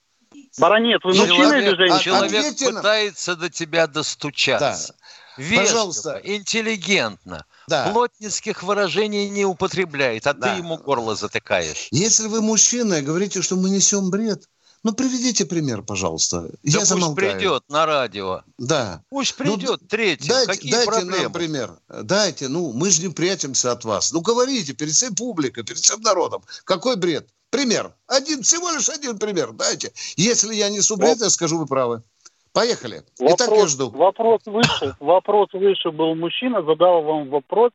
[0.59, 1.99] Баронец, вы человек, мужчина или женщина?
[1.99, 4.93] Человек Ответьте пытается до тебя достучаться.
[4.93, 4.95] Да.
[5.37, 6.21] Вежливо, Пожалуйста.
[6.23, 7.89] интеллигентно да.
[7.91, 10.53] плотницких выражений не употребляет, а да.
[10.53, 11.87] ты ему горло затыкаешь.
[11.91, 14.43] Если вы мужчина и говорите, что мы несем бред,
[14.83, 16.41] ну, приведите пример, пожалуйста.
[16.41, 17.33] Да Я пусть замолкаю.
[17.33, 18.43] придет на радио.
[18.57, 19.03] Да.
[19.09, 20.29] Пусть ну, придет ну, третий.
[20.29, 21.23] Дайте, Какие дайте проблемы?
[21.23, 21.77] нам пример.
[21.89, 24.13] Дайте, ну, мы же не прячемся от вас.
[24.13, 26.43] Ну, говорите перед всей публикой, перед всем народом.
[26.63, 27.27] Какой бред?
[27.49, 27.91] Пример.
[28.07, 29.51] Один, всего лишь один пример.
[29.53, 29.91] Дайте.
[30.15, 32.03] Если я несу бред, я скажу, вы правы.
[32.51, 33.03] Поехали.
[33.19, 33.89] Вопрос, Итак, я жду.
[33.89, 34.95] Вопрос выше.
[34.99, 37.71] Вопрос выше был мужчина, задал вам вопрос.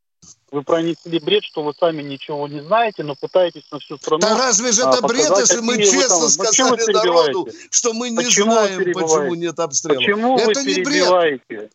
[0.51, 4.21] Вы пронесли бред, что вы сами ничего не знаете, но пытаетесь на всю страну.
[4.21, 6.29] Да разве же это а, бред, если мы честно там...
[6.29, 9.99] сказали народу, что мы не почему знаем, почему нет обстрела?
[9.99, 11.45] Почему это вы не перебиваете?
[11.49, 11.73] бред.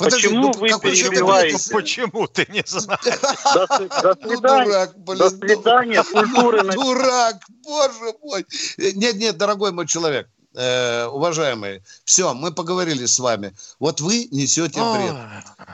[0.00, 1.72] Подожди, почему ну, вы перебиваете?
[1.72, 3.20] Почему ты не знаешь?
[3.54, 3.66] До,
[4.02, 4.64] до ну, свидания.
[4.64, 6.02] Ну, дурак, блин, до свидания.
[6.02, 6.72] Культуры.
[6.72, 8.46] Дурак, боже мой.
[8.78, 13.54] Нет, нет, дорогой мой человек э, уважаемые, все, мы поговорили с вами.
[13.78, 15.16] Вот вы несете бред.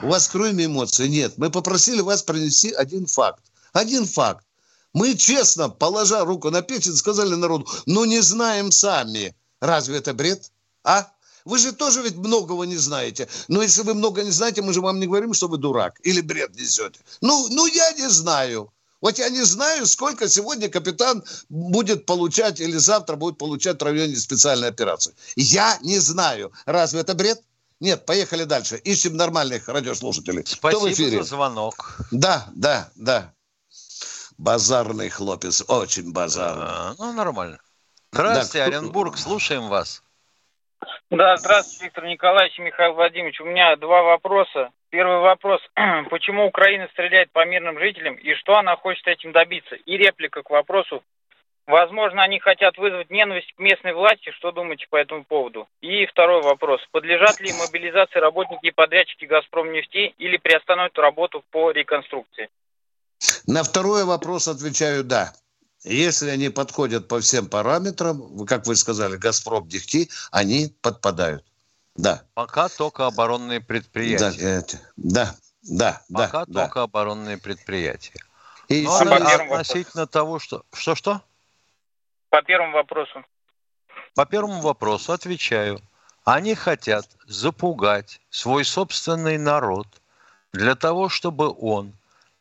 [0.03, 1.37] У вас кроме эмоций нет.
[1.37, 3.43] Мы попросили вас принести один факт.
[3.73, 4.45] Один факт.
[4.93, 9.35] Мы честно, положа руку на печень, сказали народу, ну не знаем сами.
[9.59, 10.51] Разве это бред?
[10.83, 11.07] А?
[11.47, 13.27] Вы же тоже ведь многого не знаете.
[13.47, 16.19] Но если вы много не знаете, мы же вам не говорим, что вы дурак или
[16.21, 16.99] бред несете.
[17.21, 18.71] Ну, ну я не знаю.
[18.99, 24.15] Вот я не знаю, сколько сегодня капитан будет получать или завтра будет получать в районе
[24.17, 25.13] специальной операции.
[25.37, 26.51] Я не знаю.
[26.65, 27.41] Разве это бред?
[27.79, 28.75] Нет, поехали дальше.
[28.77, 30.43] Ищем нормальных радиослушателей.
[30.45, 31.17] Спасибо Кто в эфире?
[31.19, 31.97] за звонок.
[32.11, 33.33] Да, да, да.
[34.37, 35.63] Базарный хлопец.
[35.67, 36.65] Очень базарный.
[36.67, 37.59] А, ну, нормально.
[38.11, 38.77] Здравствуйте, да.
[38.77, 39.17] Оренбург.
[39.17, 40.01] Слушаем вас.
[41.09, 43.39] Да, здравствуйте, Виктор Николаевич Михаил Владимирович.
[43.39, 44.71] У меня два вопроса.
[44.89, 45.61] Первый вопрос.
[46.09, 49.75] Почему Украина стреляет по мирным жителям и что она хочет этим добиться?
[49.75, 51.01] И реплика к вопросу.
[51.65, 54.31] Возможно, они хотят вызвать ненависть к местной власти.
[54.31, 55.69] Что думаете по этому поводу?
[55.79, 56.81] И второй вопрос.
[56.91, 62.49] Подлежат ли мобилизации работники и подрядчики «Газпром нефти» или приостановят работу по реконструкции?
[63.47, 65.31] На второй вопрос отвечаю «да».
[65.83, 71.45] Если они подходят по всем параметрам, как вы сказали, «Газпром нефти», они подпадают.
[71.95, 72.23] Да.
[72.33, 74.81] Пока только оборонные предприятия.
[74.95, 76.25] Да, да, да.
[76.25, 76.83] Пока да, только да.
[76.83, 78.19] оборонные предприятия.
[78.67, 80.11] И Но ну, а относительно вопросу.
[80.11, 80.63] того, что...
[80.73, 81.21] Что-что?
[82.29, 83.23] По первому вопросу.
[84.15, 85.79] По первому вопросу отвечаю.
[86.25, 89.87] Они хотят запугать свой собственный народ
[90.51, 91.93] для того, чтобы он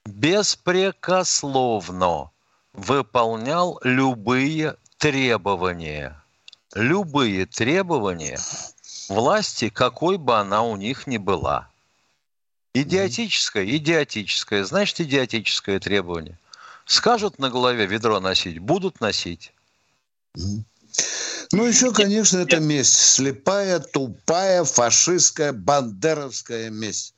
[0.04, 2.32] беспрекословно
[2.76, 6.22] выполнял любые требования.
[6.74, 8.38] Любые требования
[9.08, 11.68] власти, какой бы она у них ни была.
[12.74, 16.38] Идиотическое, идиотическое, значит идиотическое требование.
[16.84, 19.52] Скажут на голове ведро носить, будут носить.
[21.52, 22.94] Ну, еще, конечно, это месть.
[22.94, 27.14] Слепая, тупая, фашистская, бандеровская месть.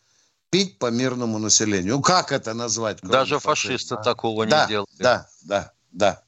[0.50, 1.96] Пить по мирному населению.
[1.96, 3.00] Ну, как это назвать?
[3.02, 4.02] Даже фашисты а?
[4.02, 4.90] такого да, не делают.
[4.98, 6.22] Да, да, да.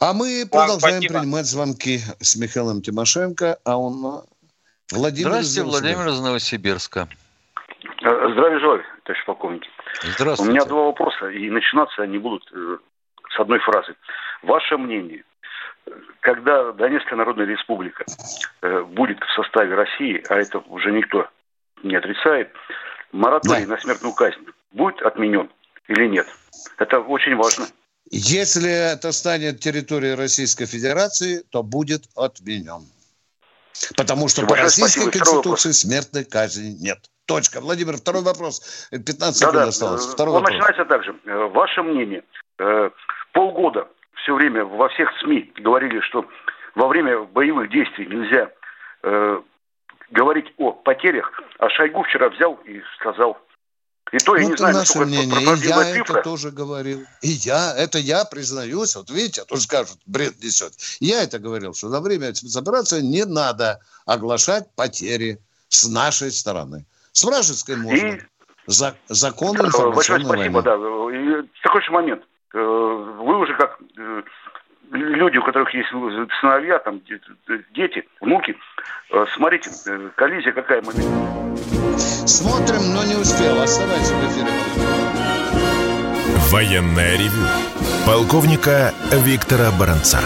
[0.00, 1.20] А мы продолжаем Спасибо.
[1.20, 4.24] принимать звонки с Михаилом Тимошенко, а он
[4.90, 7.08] Владимир Здравствуйте, Владимир из Новосибирска.
[8.02, 9.62] Э, здравия желаю, товарищ полковник.
[10.02, 10.50] Здравствуйте.
[10.50, 12.78] У меня два вопроса, и начинаться они будут э,
[13.36, 13.94] с одной фразы.
[14.42, 15.24] Ваше мнение,
[16.20, 18.04] когда Донецкая Народная Республика
[18.62, 21.28] э, будет в составе России, а это уже никто
[21.82, 22.50] не отрицает,
[23.12, 23.74] мораторий да.
[23.74, 24.40] на смертную казнь
[24.72, 25.50] будет отменен
[25.88, 26.26] или нет?
[26.78, 27.66] Это очень важно.
[28.10, 32.82] Если это станет территорией Российской Федерации, то будет отменен.
[33.96, 35.24] Потому что по Российской спасибо.
[35.24, 36.98] Конституции смертной казни нет.
[37.26, 37.60] Точка.
[37.60, 38.88] Владимир, второй вопрос.
[38.90, 40.06] 15 секунд да, осталось.
[40.06, 40.58] Второй Он вопрос.
[40.58, 41.14] начинается также.
[41.24, 42.24] Э, ваше мнение.
[42.58, 42.90] Э,
[43.32, 43.86] полгода
[44.22, 46.26] все время во всех СМИ говорили, что
[46.74, 48.50] во время боевых действий нельзя
[49.02, 49.40] э,
[50.10, 53.38] говорить о потерях, а Шойгу вчера взял и сказал,
[54.12, 55.40] и то я ну, не знаю, наше мнение.
[55.40, 56.18] И я цифра.
[56.18, 57.00] это тоже говорил.
[57.22, 58.96] И я, это я признаюсь.
[58.96, 60.72] Вот видите, а тоже скажут, бред несет.
[60.98, 66.86] Я это говорил, что на время спецоперации не надо оглашать потери с нашей стороны.
[67.12, 68.06] С вражеской можно.
[68.06, 68.20] И...
[68.66, 70.62] За, закон информационной Большое спасибо, войны.
[70.62, 71.42] да.
[71.44, 72.22] И такой же момент.
[72.52, 74.22] Э, вы уже как э,
[74.90, 75.88] люди, у которых есть
[76.40, 77.00] сыновья, там,
[77.74, 78.56] дети, внуки,
[79.12, 81.04] Э, смотрите, э, коллизия какая момент.
[81.98, 83.60] Смотрим, но не успел.
[83.60, 84.50] Оставайся в эфире.
[86.52, 87.42] Военная ревю.
[88.06, 88.92] Полковника
[89.24, 90.20] Виктора Баранца.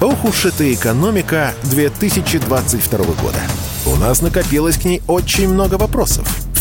[0.00, 3.38] Ох уж эта экономика 2022 года.
[3.86, 6.49] У нас накопилось к ней очень много вопросов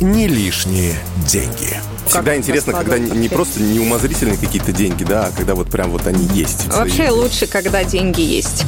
[0.00, 0.94] «Не лишние
[1.28, 1.78] деньги».
[2.06, 6.06] Всегда интересно, когда не просто не умозрительные какие-то деньги, да, а когда вот прям вот
[6.06, 6.66] они есть.
[6.68, 7.10] Вообще свои...
[7.10, 8.64] лучше, когда деньги есть.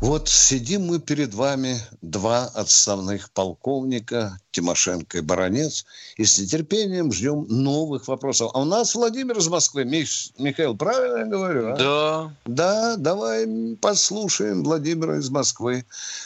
[0.00, 5.84] Вот сидим мы перед вами, два отставных полковника, Тимошенко и Баранец,
[6.16, 8.52] и с нетерпением ждем новых вопросов.
[8.54, 9.84] А у нас Владимир из Москвы.
[9.84, 11.72] Миш, Михаил, правильно я говорю?
[11.72, 11.76] А?
[11.76, 12.34] Да.
[12.46, 15.84] Да, давай послушаем Владимира из Москвы.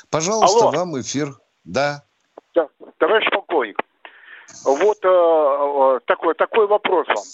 [0.08, 0.70] Пожалуйста, Алло.
[0.70, 1.36] вам эфир.
[1.64, 2.04] Да.
[2.54, 2.68] Да.
[2.98, 3.78] Товарищ полковник,
[4.64, 7.24] вот э, э, такой, такой вопрос вам.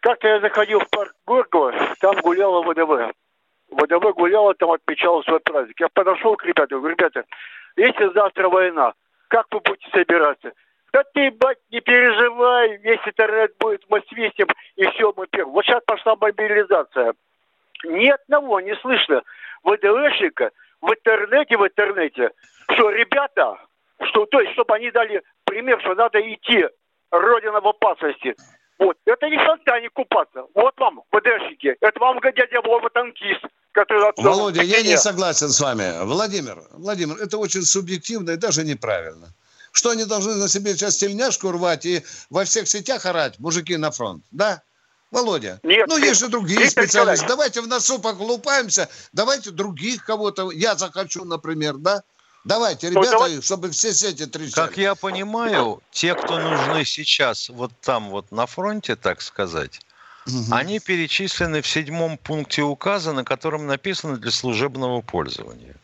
[0.00, 3.12] Как-то я заходил в парк Горького, там гуляла ВДВ.
[3.70, 5.80] ВДВ гуляла, там отмечала свой праздник.
[5.80, 7.24] Я подошел к ребятам, говорю, ребята,
[7.76, 8.94] если завтра война,
[9.28, 10.52] как вы будете собираться?
[10.92, 14.46] Да ты, бать, не переживай, весь интернет будет, мы свистим,
[14.76, 15.52] и все, мы первым.
[15.52, 17.14] Вот сейчас пошла мобилизация.
[17.84, 19.22] Ни одного не слышно
[19.64, 22.30] ВДВшника в интернете, в интернете,
[22.70, 23.58] что ребята,
[24.02, 26.64] что, то есть, чтобы они дали пример, что надо идти,
[27.10, 28.34] Родина в опасности.
[28.78, 28.96] Вот.
[29.06, 30.44] Это не фонтане купаться.
[30.54, 31.76] Вот вам, ВДшники.
[31.80, 33.42] Это вам дядя Вова танкист.
[33.72, 36.04] Который Володя, я не согласен с вами.
[36.04, 39.28] Владимир, Владимир, это очень субъективно и даже неправильно.
[39.70, 43.90] Что они должны на себе сейчас тельняшку рвать и во всех сетях орать, мужики на
[43.90, 44.62] фронт, да?
[45.10, 47.26] Володя, нет, ну есть же другие нет, специалисты.
[47.28, 52.02] Давайте в носу поглупаемся, давайте других кого-то, я захочу, например, да?
[52.46, 53.42] Давайте, ну, ребята, давай.
[53.42, 54.52] чтобы все сети трещали.
[54.52, 59.80] Как я понимаю, те, кто нужны сейчас вот там вот на фронте, так сказать,
[60.26, 60.54] угу.
[60.54, 65.74] они перечислены в седьмом пункте указа, на котором написано для служебного пользования.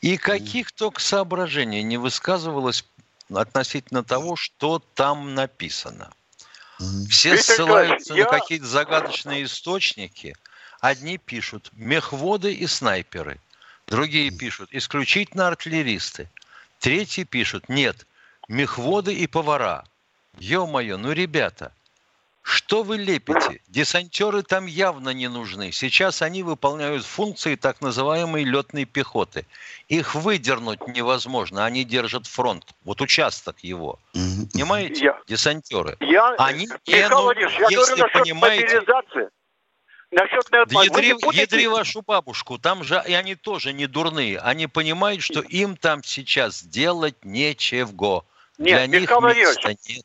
[0.00, 2.84] И каких только соображений не высказывалось
[3.32, 6.12] относительно того, что там написано.
[7.08, 10.34] Все ссылаются на какие-то загадочные источники.
[10.80, 13.38] Одни пишут мехводы и снайперы–
[13.92, 16.30] Другие пишут исключительно артиллеристы.
[16.78, 18.06] Третьи пишут нет,
[18.48, 19.84] мехводы и повара.
[20.38, 21.74] Ё-моё, ну ребята,
[22.40, 23.60] что вы лепите?
[23.68, 25.72] Десантеры там явно не нужны.
[25.72, 29.44] Сейчас они выполняют функции так называемой летной пехоты.
[29.88, 31.66] Их выдернуть невозможно.
[31.66, 32.64] Они держат фронт.
[32.84, 33.98] Вот участок его.
[34.54, 35.04] Понимаете?
[35.04, 35.98] Я, Десантеры.
[36.00, 39.28] Я, они Михаил не, ну, я если говорю понимаете, мобилизации.
[40.12, 41.40] Насчет да ядри, будете...
[41.40, 44.38] ядри вашу бабушку, там же и они тоже не дурные.
[44.40, 48.24] Они понимают, что им там сейчас делать нечего.
[48.58, 50.04] Нет, Для Михаил них места нет.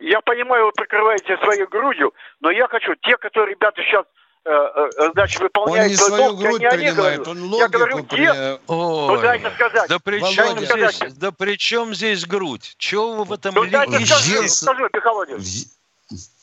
[0.00, 4.04] Я понимаю, вы прикрываете свою грудью, но я хочу, те, которые ребята сейчас
[4.44, 7.68] э, э, значит, выполняют он не свою долг, грудь я не принимает, он логику Я
[7.68, 9.88] говорю, те, ну дайте сказать.
[9.88, 12.74] Да при, чем здесь, да при чем здесь грудь?
[12.76, 15.24] Чего вы в этом ну, дайте скажу, скажу, Михаил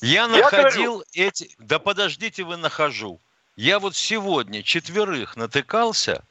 [0.02, 1.56] я находил я эти...
[1.60, 3.20] Да подождите, вы нахожу.
[3.56, 6.24] Я вот сегодня четверых натыкался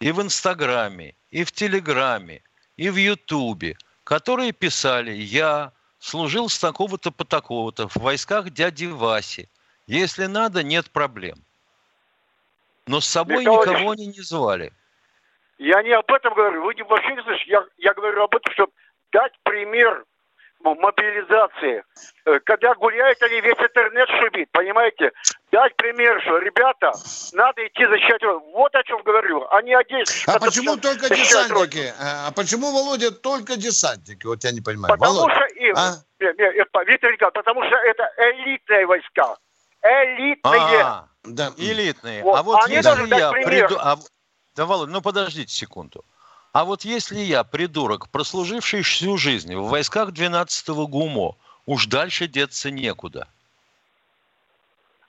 [0.00, 2.42] и в Инстаграме, и в Телеграме,
[2.76, 9.48] и в Ютубе, которые писали, я служил с такого-то по такого-то в войсках дяди Васи.
[9.86, 11.38] Если надо, нет проблем.
[12.86, 14.72] Но с собой Михаил никого они не звали.
[15.58, 16.64] Я не об этом говорю.
[16.64, 17.50] Вы не вообще не слышите.
[17.50, 18.72] Я, я говорю об этом, чтобы
[19.12, 20.04] дать пример
[20.64, 21.84] мобилизации.
[22.24, 25.12] Э, когда гуляют, они весь интернет шумит, понимаете?
[25.52, 26.92] Дать пример, что, ребята,
[27.32, 29.46] надо идти защищать Вот о чем говорю.
[29.50, 30.24] Они одеть...
[30.26, 31.92] А почему только десантники?
[32.00, 34.26] А, а почему, Володя, только десантники?
[34.26, 34.94] Вот я не понимаю.
[34.94, 35.74] Потому Володя, что им...
[35.76, 35.92] А?
[36.18, 39.36] Виктор Николаевич, потому что это элитные войска.
[39.82, 40.82] Элитные.
[40.82, 41.52] А, да.
[41.58, 42.22] Элитные.
[42.22, 42.38] Вот.
[42.38, 43.76] А вот они если я приду...
[43.78, 43.96] А...
[44.56, 46.04] Да, Володя, ну подождите секунду.
[46.54, 51.36] А вот если я, придурок, прослуживший всю жизнь в войсках 12-го ГУМО,
[51.66, 53.26] уж дальше деться некуда.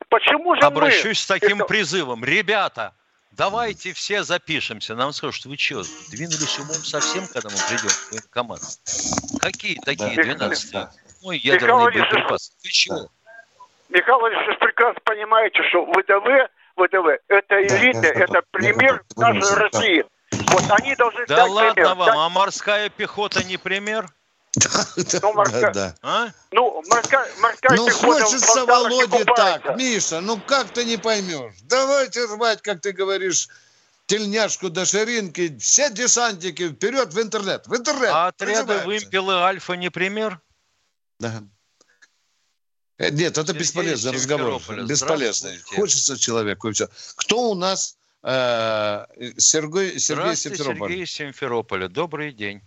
[0.10, 1.14] Почему же Обращусь мы...
[1.14, 1.66] с таким Это...
[1.66, 2.26] призывом.
[2.26, 2.96] Ребята,
[3.30, 4.96] давайте все запишемся.
[4.96, 8.62] Нам скажут, что вы что, двинулись умом совсем, когда мы придем в военкомат?
[9.40, 10.76] Какие такие 12
[11.22, 12.54] Ой, ядерные боеприпасы.
[12.64, 13.08] Вы чего?
[13.90, 20.06] Михаил Владимирович, вы прекрасно понимаете, что ВДВ, ВДВ, это элита, это пример нашей России.
[20.48, 21.96] Вот они должны Да ладно пример.
[21.96, 24.08] вам, а морская пехота не пример?
[25.22, 25.96] Ну, морская, да, да.
[26.02, 26.28] А?
[26.52, 31.54] ну, морская, морская ну хочется Володе так, Миша, ну как ты не поймешь?
[31.64, 33.50] Давайте рвать, как ты говоришь,
[34.06, 38.12] тельняшку до ширинки, все десантники вперед в интернет, в интернет.
[38.14, 40.40] А отряды вымпелы Альфа не пример?
[41.20, 41.44] Да.
[42.98, 44.62] Э, нет, это Сергей бесполезный разговор.
[44.86, 45.60] Бесполезный.
[45.60, 46.88] Хочется человеку и все.
[47.16, 47.98] Кто у нас?
[48.26, 49.06] Э,
[49.38, 50.90] Сергей, Сергей Симферополь.
[50.90, 51.88] Сергей Симферополя.
[51.88, 52.62] Добрый день.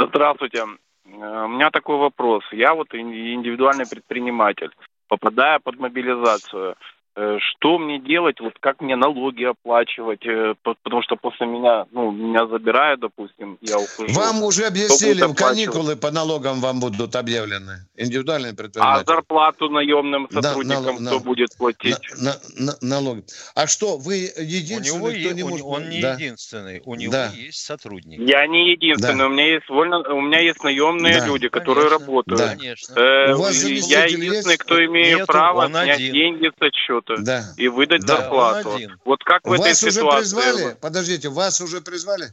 [0.00, 0.58] Здравствуйте.
[0.58, 2.42] Э, у меня такой вопрос.
[2.50, 4.70] Я вот индивидуальный предприниматель.
[5.06, 6.74] Попадая под мобилизацию,
[7.16, 12.46] что мне делать, вот как мне налоги оплачивать, э, потому что после меня, ну, меня
[12.48, 14.12] забирают, допустим, я ухожу.
[14.14, 19.02] Вам уже объяснили, каникулы по налогам вам будут объявлены, индивидуальные предприниматели.
[19.02, 21.98] А зарплату наемным сотрудникам да, кто на, будет платить?
[22.18, 23.18] На, на, на, налог.
[23.54, 25.66] А что, вы единственный, у него кто не у, может...
[25.66, 26.14] Он не да.
[26.14, 27.30] единственный, у него да.
[27.32, 28.20] есть сотрудники.
[28.20, 29.26] Я не единственный, да.
[29.26, 31.26] у меня есть вольно, у меня есть наемные да.
[31.26, 32.06] люди, которые Конечно.
[32.06, 32.40] работают.
[32.40, 32.56] Да.
[32.56, 32.94] Конечно.
[32.94, 34.58] Э, у вас я единственный, есть?
[34.58, 36.12] кто имею Нету, право снять один.
[36.12, 37.54] деньги со счета что-то да.
[37.56, 38.78] и выдать да, зарплату.
[39.04, 40.02] Вот как в вас этой ситуации...
[40.02, 40.76] Вас уже призвали?
[40.80, 42.32] Подождите, вас уже призвали?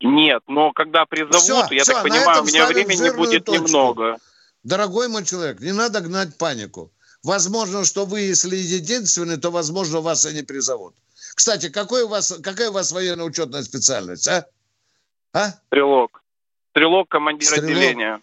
[0.00, 3.64] Нет, но когда призовут, все, я все, так понимаю, у меня времени будет точку.
[3.64, 4.16] немного.
[4.62, 6.90] Дорогой мой человек, не надо гнать панику.
[7.22, 10.94] Возможно, что вы, если единственный, то, возможно, вас и не призовут.
[11.34, 14.46] Кстати, какой у вас, какая у вас военная учетная специальность, а?
[15.32, 15.52] а?
[15.66, 16.22] Стрелок.
[16.70, 17.70] Стрелок, командир Стрелок.
[17.70, 18.20] отделения.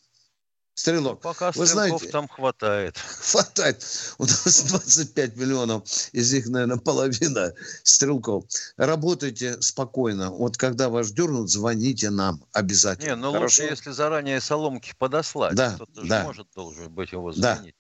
[0.74, 1.22] Стрелок.
[1.22, 2.97] Пока Вы знаете, там хватает.
[3.19, 3.86] Хватает.
[4.17, 7.53] У нас 25 миллионов, из них, наверное, половина
[7.84, 8.45] стрелков.
[8.78, 10.32] Работайте спокойно.
[10.32, 13.09] Вот когда вас дернут, звоните нам обязательно.
[13.09, 13.63] Не, ну Хорошо?
[13.63, 15.55] лучше, если заранее соломки подослать.
[15.55, 16.22] Да, Кто-то да.
[16.22, 17.76] же может должен быть его заменить.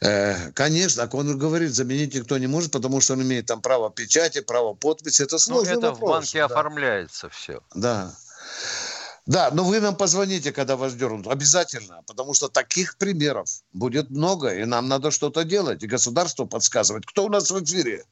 [0.00, 0.06] Да.
[0.06, 3.90] Э, конечно, а он говорит, заменить никто не может, потому что он имеет там право
[3.90, 5.22] печати, право подписи.
[5.22, 6.08] Это ну, сложный ну, это вопрос.
[6.08, 6.44] в банке да.
[6.44, 7.62] оформляется все.
[7.74, 8.14] Да.
[9.26, 11.26] Да, но вы нам позвоните, когда вас дернут.
[11.26, 12.02] Обязательно.
[12.06, 15.82] Потому что таких примеров будет много, и нам надо что-то делать.
[15.82, 17.06] И государство подсказывать.
[17.06, 18.04] Кто у нас в эфире?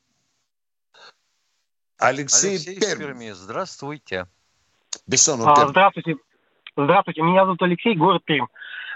[1.99, 2.99] Алексей, Алексей Пермь.
[2.99, 3.31] Перми.
[3.33, 4.27] Здравствуйте.
[5.07, 6.17] Бессонов а, Здравствуйте.
[6.77, 7.23] Здравствуйте.
[7.23, 8.47] Меня зовут Алексей, город Пермь.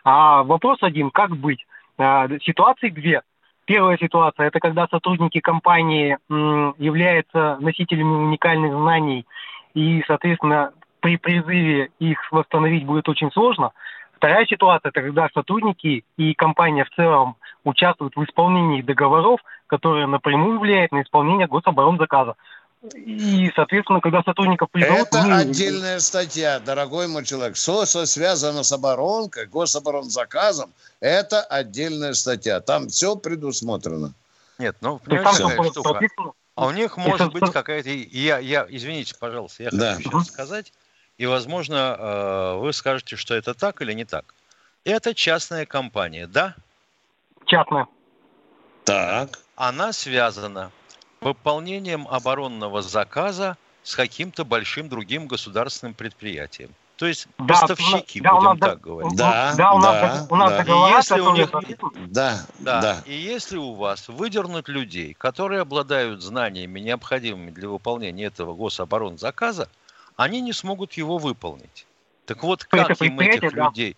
[0.05, 1.11] А, вопрос один.
[1.11, 1.67] Как быть?
[1.99, 3.23] А, ситуации две.
[3.67, 9.27] Первая ситуация– это когда сотрудники компании м, являются носителями уникальных знаний
[9.75, 10.73] и, соответственно,
[11.07, 13.71] при призыве их восстановить будет очень сложно.
[14.17, 20.59] Вторая ситуация– это когда сотрудники и компания в целом участвуют в исполнении договоров, которые напрямую
[20.59, 22.35] влияют на исполнение гособоронзаказа.
[22.95, 25.09] И, соответственно, когда сотрудников призовут...
[25.09, 25.35] Это мы...
[25.35, 27.55] отдельная статья, дорогой мой человек.
[27.55, 32.61] Все, что связано с оборонкой, гособоронзаказом, это отдельная статья.
[32.61, 34.13] Там все предусмотрено.
[34.59, 36.01] Нет, ну, понимаете, штука.
[36.55, 37.91] А у них может быть какая-то...
[37.91, 40.73] Я, я, извините, пожалуйста, я хочу сейчас сказать
[41.19, 44.35] и, возможно, э, вы скажете, что это так или не так.
[44.85, 46.55] Это частная компания, да?
[47.47, 47.87] Частная.
[48.85, 49.39] Так.
[49.57, 50.71] Она связана
[51.21, 56.71] выполнением оборонного заказа с каким-то большим другим государственным предприятием.
[56.97, 59.17] То есть да, поставщики, да, будем так говорить.
[59.17, 60.59] Да, да, у нас, да, у нас да.
[60.59, 61.51] Договора, и если у них,
[62.09, 63.03] да, да, да.
[63.05, 69.69] И если у вас выдернуть людей, которые обладают знаниями, необходимыми для выполнения этого гособоронзаказа, заказа,
[70.17, 71.87] они не смогут его выполнить.
[72.25, 73.67] Так вот, как им этих да.
[73.67, 73.97] людей...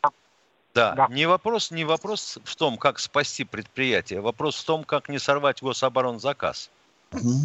[0.75, 1.07] Да, да.
[1.11, 5.63] Не, вопрос, не вопрос в том, как спасти предприятие, вопрос в том, как не сорвать
[5.63, 6.71] гособоронзаказ.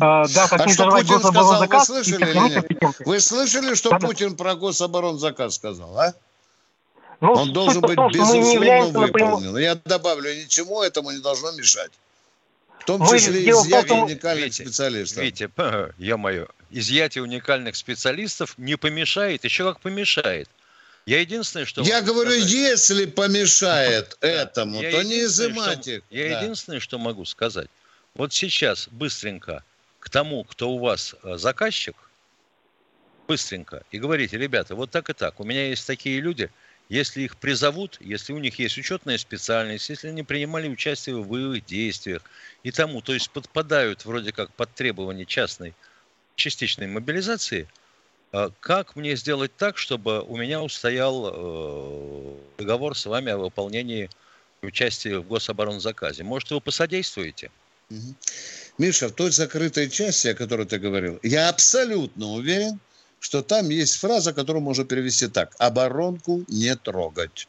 [0.01, 2.67] А, да, как а не что Путин сказал, вы слышали или нет?
[3.05, 6.13] Вы слышали, что да, Путин про гособоронзаказ сказал, а?
[7.21, 9.57] Ну, Он должен быть безусловно выполнен.
[9.57, 11.91] Я добавлю, ничему этому не должно мешать.
[12.79, 15.23] В том числе изъятие уникальных Витя, специалистов.
[15.23, 15.49] Витя,
[15.97, 20.49] я мое, изъятие уникальных специалистов не помешает, еще как помешает.
[21.05, 21.81] Я единственное, что...
[21.81, 26.03] Я говорю, сказать, если помешает этому, то не изымать их.
[26.09, 27.69] Я единственное, что могу сказать.
[28.15, 29.63] Вот сейчас быстренько
[29.99, 31.95] к тому, кто у вас э, заказчик,
[33.27, 36.49] быстренько, и говорите, ребята, вот так и так, у меня есть такие люди–
[36.89, 41.65] если их призовут, если у них есть учетная специальность, если они принимали участие в боевых
[41.65, 42.21] действиях
[42.63, 45.73] и тому, то есть подпадают вроде как под требования частной
[46.35, 47.67] частичной мобилизации,
[48.31, 54.09] а как мне сделать так, чтобы у меня устоял э, договор с вами о выполнении
[54.61, 56.23] участия в гособоронзаказе?
[56.23, 57.51] Может, вы посодействуете?
[58.77, 62.79] Миша, в той закрытой части, о которой ты говорил, я абсолютно уверен,
[63.19, 65.55] что там есть фраза, которую можно перевести так.
[65.59, 67.47] Оборонку не трогать.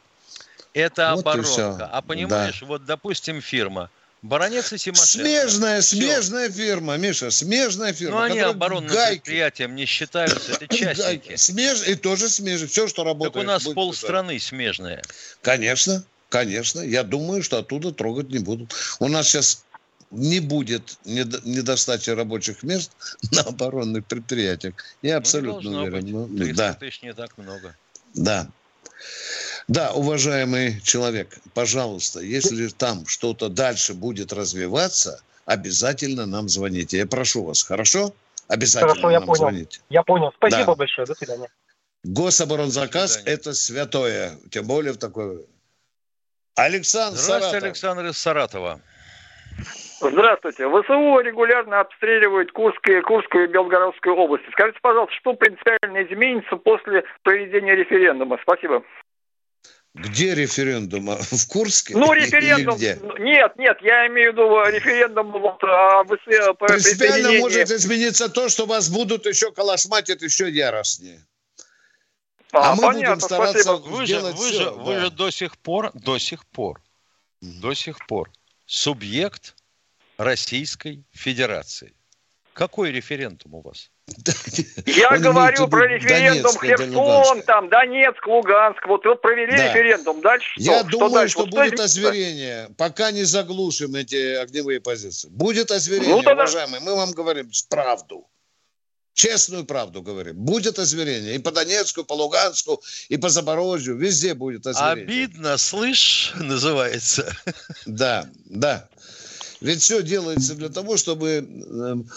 [0.73, 1.87] Это вот оборонка.
[1.87, 2.65] А понимаешь, да.
[2.67, 3.89] вот, допустим, фирма
[4.25, 5.05] Баронец и Тимошенко.
[5.05, 6.57] Смежная, смежная Все.
[6.57, 8.17] фирма, Миша, смежная фирма.
[8.17, 9.21] Ну, они оборонным гайки.
[9.21, 11.35] предприятием не считаются, это частники.
[11.35, 11.87] Смеж...
[11.87, 13.33] И тоже смежные, все, что работает.
[13.33, 15.03] Так у нас полстраны смежные.
[15.43, 16.79] Конечно, конечно.
[16.81, 18.73] Я думаю, что оттуда трогать не будут.
[18.99, 19.63] У нас сейчас
[20.09, 22.91] не будет недостачи рабочих мест
[23.31, 24.73] на оборонных предприятиях.
[25.03, 26.25] Я ну, абсолютно ну, уверен.
[26.25, 26.37] Быть.
[26.37, 26.73] 30 ну, да.
[26.73, 27.75] тысяч не так много.
[28.15, 28.47] Да.
[29.67, 36.97] Да, уважаемый человек, пожалуйста, если там что-то дальше будет развиваться, обязательно нам звоните.
[36.97, 38.13] Я прошу вас, хорошо?
[38.47, 39.37] Обязательно хорошо, я нам понял.
[39.37, 39.79] звоните.
[39.89, 40.31] Я понял.
[40.37, 40.75] Спасибо да.
[40.75, 41.07] большое.
[41.07, 41.47] До свидания.
[42.03, 45.39] Гособоронзаказ– это святое, тем более в такое
[46.55, 47.63] Александр Здравствуйте, Саратов.
[47.63, 48.81] Александр из Саратова.
[49.99, 50.67] Здравствуйте.
[50.69, 54.45] ВСУ регулярно обстреливает Курскую, Курскую и Белгородскую области.
[54.51, 58.37] Скажите, пожалуйста, что принципиально изменится после проведения референдума?
[58.43, 58.83] Спасибо.
[59.95, 61.15] Где референдум?
[61.19, 61.95] В Курске?
[61.95, 62.75] Ну, референдум...
[62.75, 62.99] Где?
[63.17, 68.89] Нет, нет, я имею в виду референдум вот, об Принципиально может измениться то, что вас
[68.89, 71.25] будут еще колошматить еще яростнее.
[72.51, 73.89] А, а мы понятно, будем стараться спасибо.
[73.89, 74.71] Вы же, вы, все, же, да.
[74.71, 76.81] вы же до сих пор, до сих пор,
[77.41, 78.29] до сих пор
[78.65, 79.55] субъект
[80.17, 81.93] Российской Федерации.
[82.53, 83.91] Какой референдум у вас?
[84.85, 88.85] Я Он говорю про референдум Донецк, Херсон, там, Донецк, Луганск.
[88.87, 89.67] Вот, вот провели да.
[89.67, 90.21] референдум.
[90.21, 90.61] Дальше что?
[90.61, 91.31] Я что думаю, дальше?
[91.33, 92.69] что вот будет озверение.
[92.77, 95.27] Пока не заглушим эти огневые позиции.
[95.29, 96.43] Будет озверение, ну, тогда...
[96.43, 96.81] уважаемые.
[96.81, 98.27] Мы вам говорим правду.
[99.13, 100.35] Честную правду говорим.
[100.35, 101.35] Будет озверение.
[101.35, 103.95] И по Донецку, и по Луганску, и по Запорожью.
[103.95, 105.05] Везде будет озверение.
[105.05, 107.35] Обидно, слышь, называется.
[107.85, 108.87] Да, да.
[109.65, 112.07] Ведь все делается для того, чтобы эм,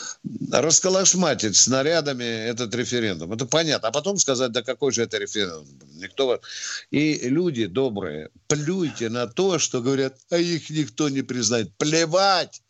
[0.53, 3.32] расколошматить снарядами этот референдум.
[3.32, 3.88] Это понятно.
[3.88, 5.66] А потом сказать, да какой же это референдум?
[5.94, 6.42] Никто...
[6.90, 11.74] И люди добрые, плюйте на то, что говорят, а их никто не признает.
[11.78, 12.61] Плевать!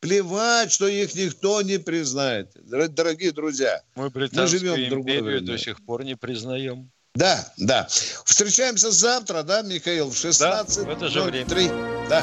[0.00, 2.50] Плевать, что их никто не признает.
[2.54, 6.90] Дорогие друзья, мы, мы живем в другой империю до сих пор не признаем.
[7.14, 7.88] Да, да.
[8.26, 10.76] Встречаемся завтра, да, Михаил, в 16.
[10.76, 11.46] Да, в это же время.
[12.10, 12.22] Да.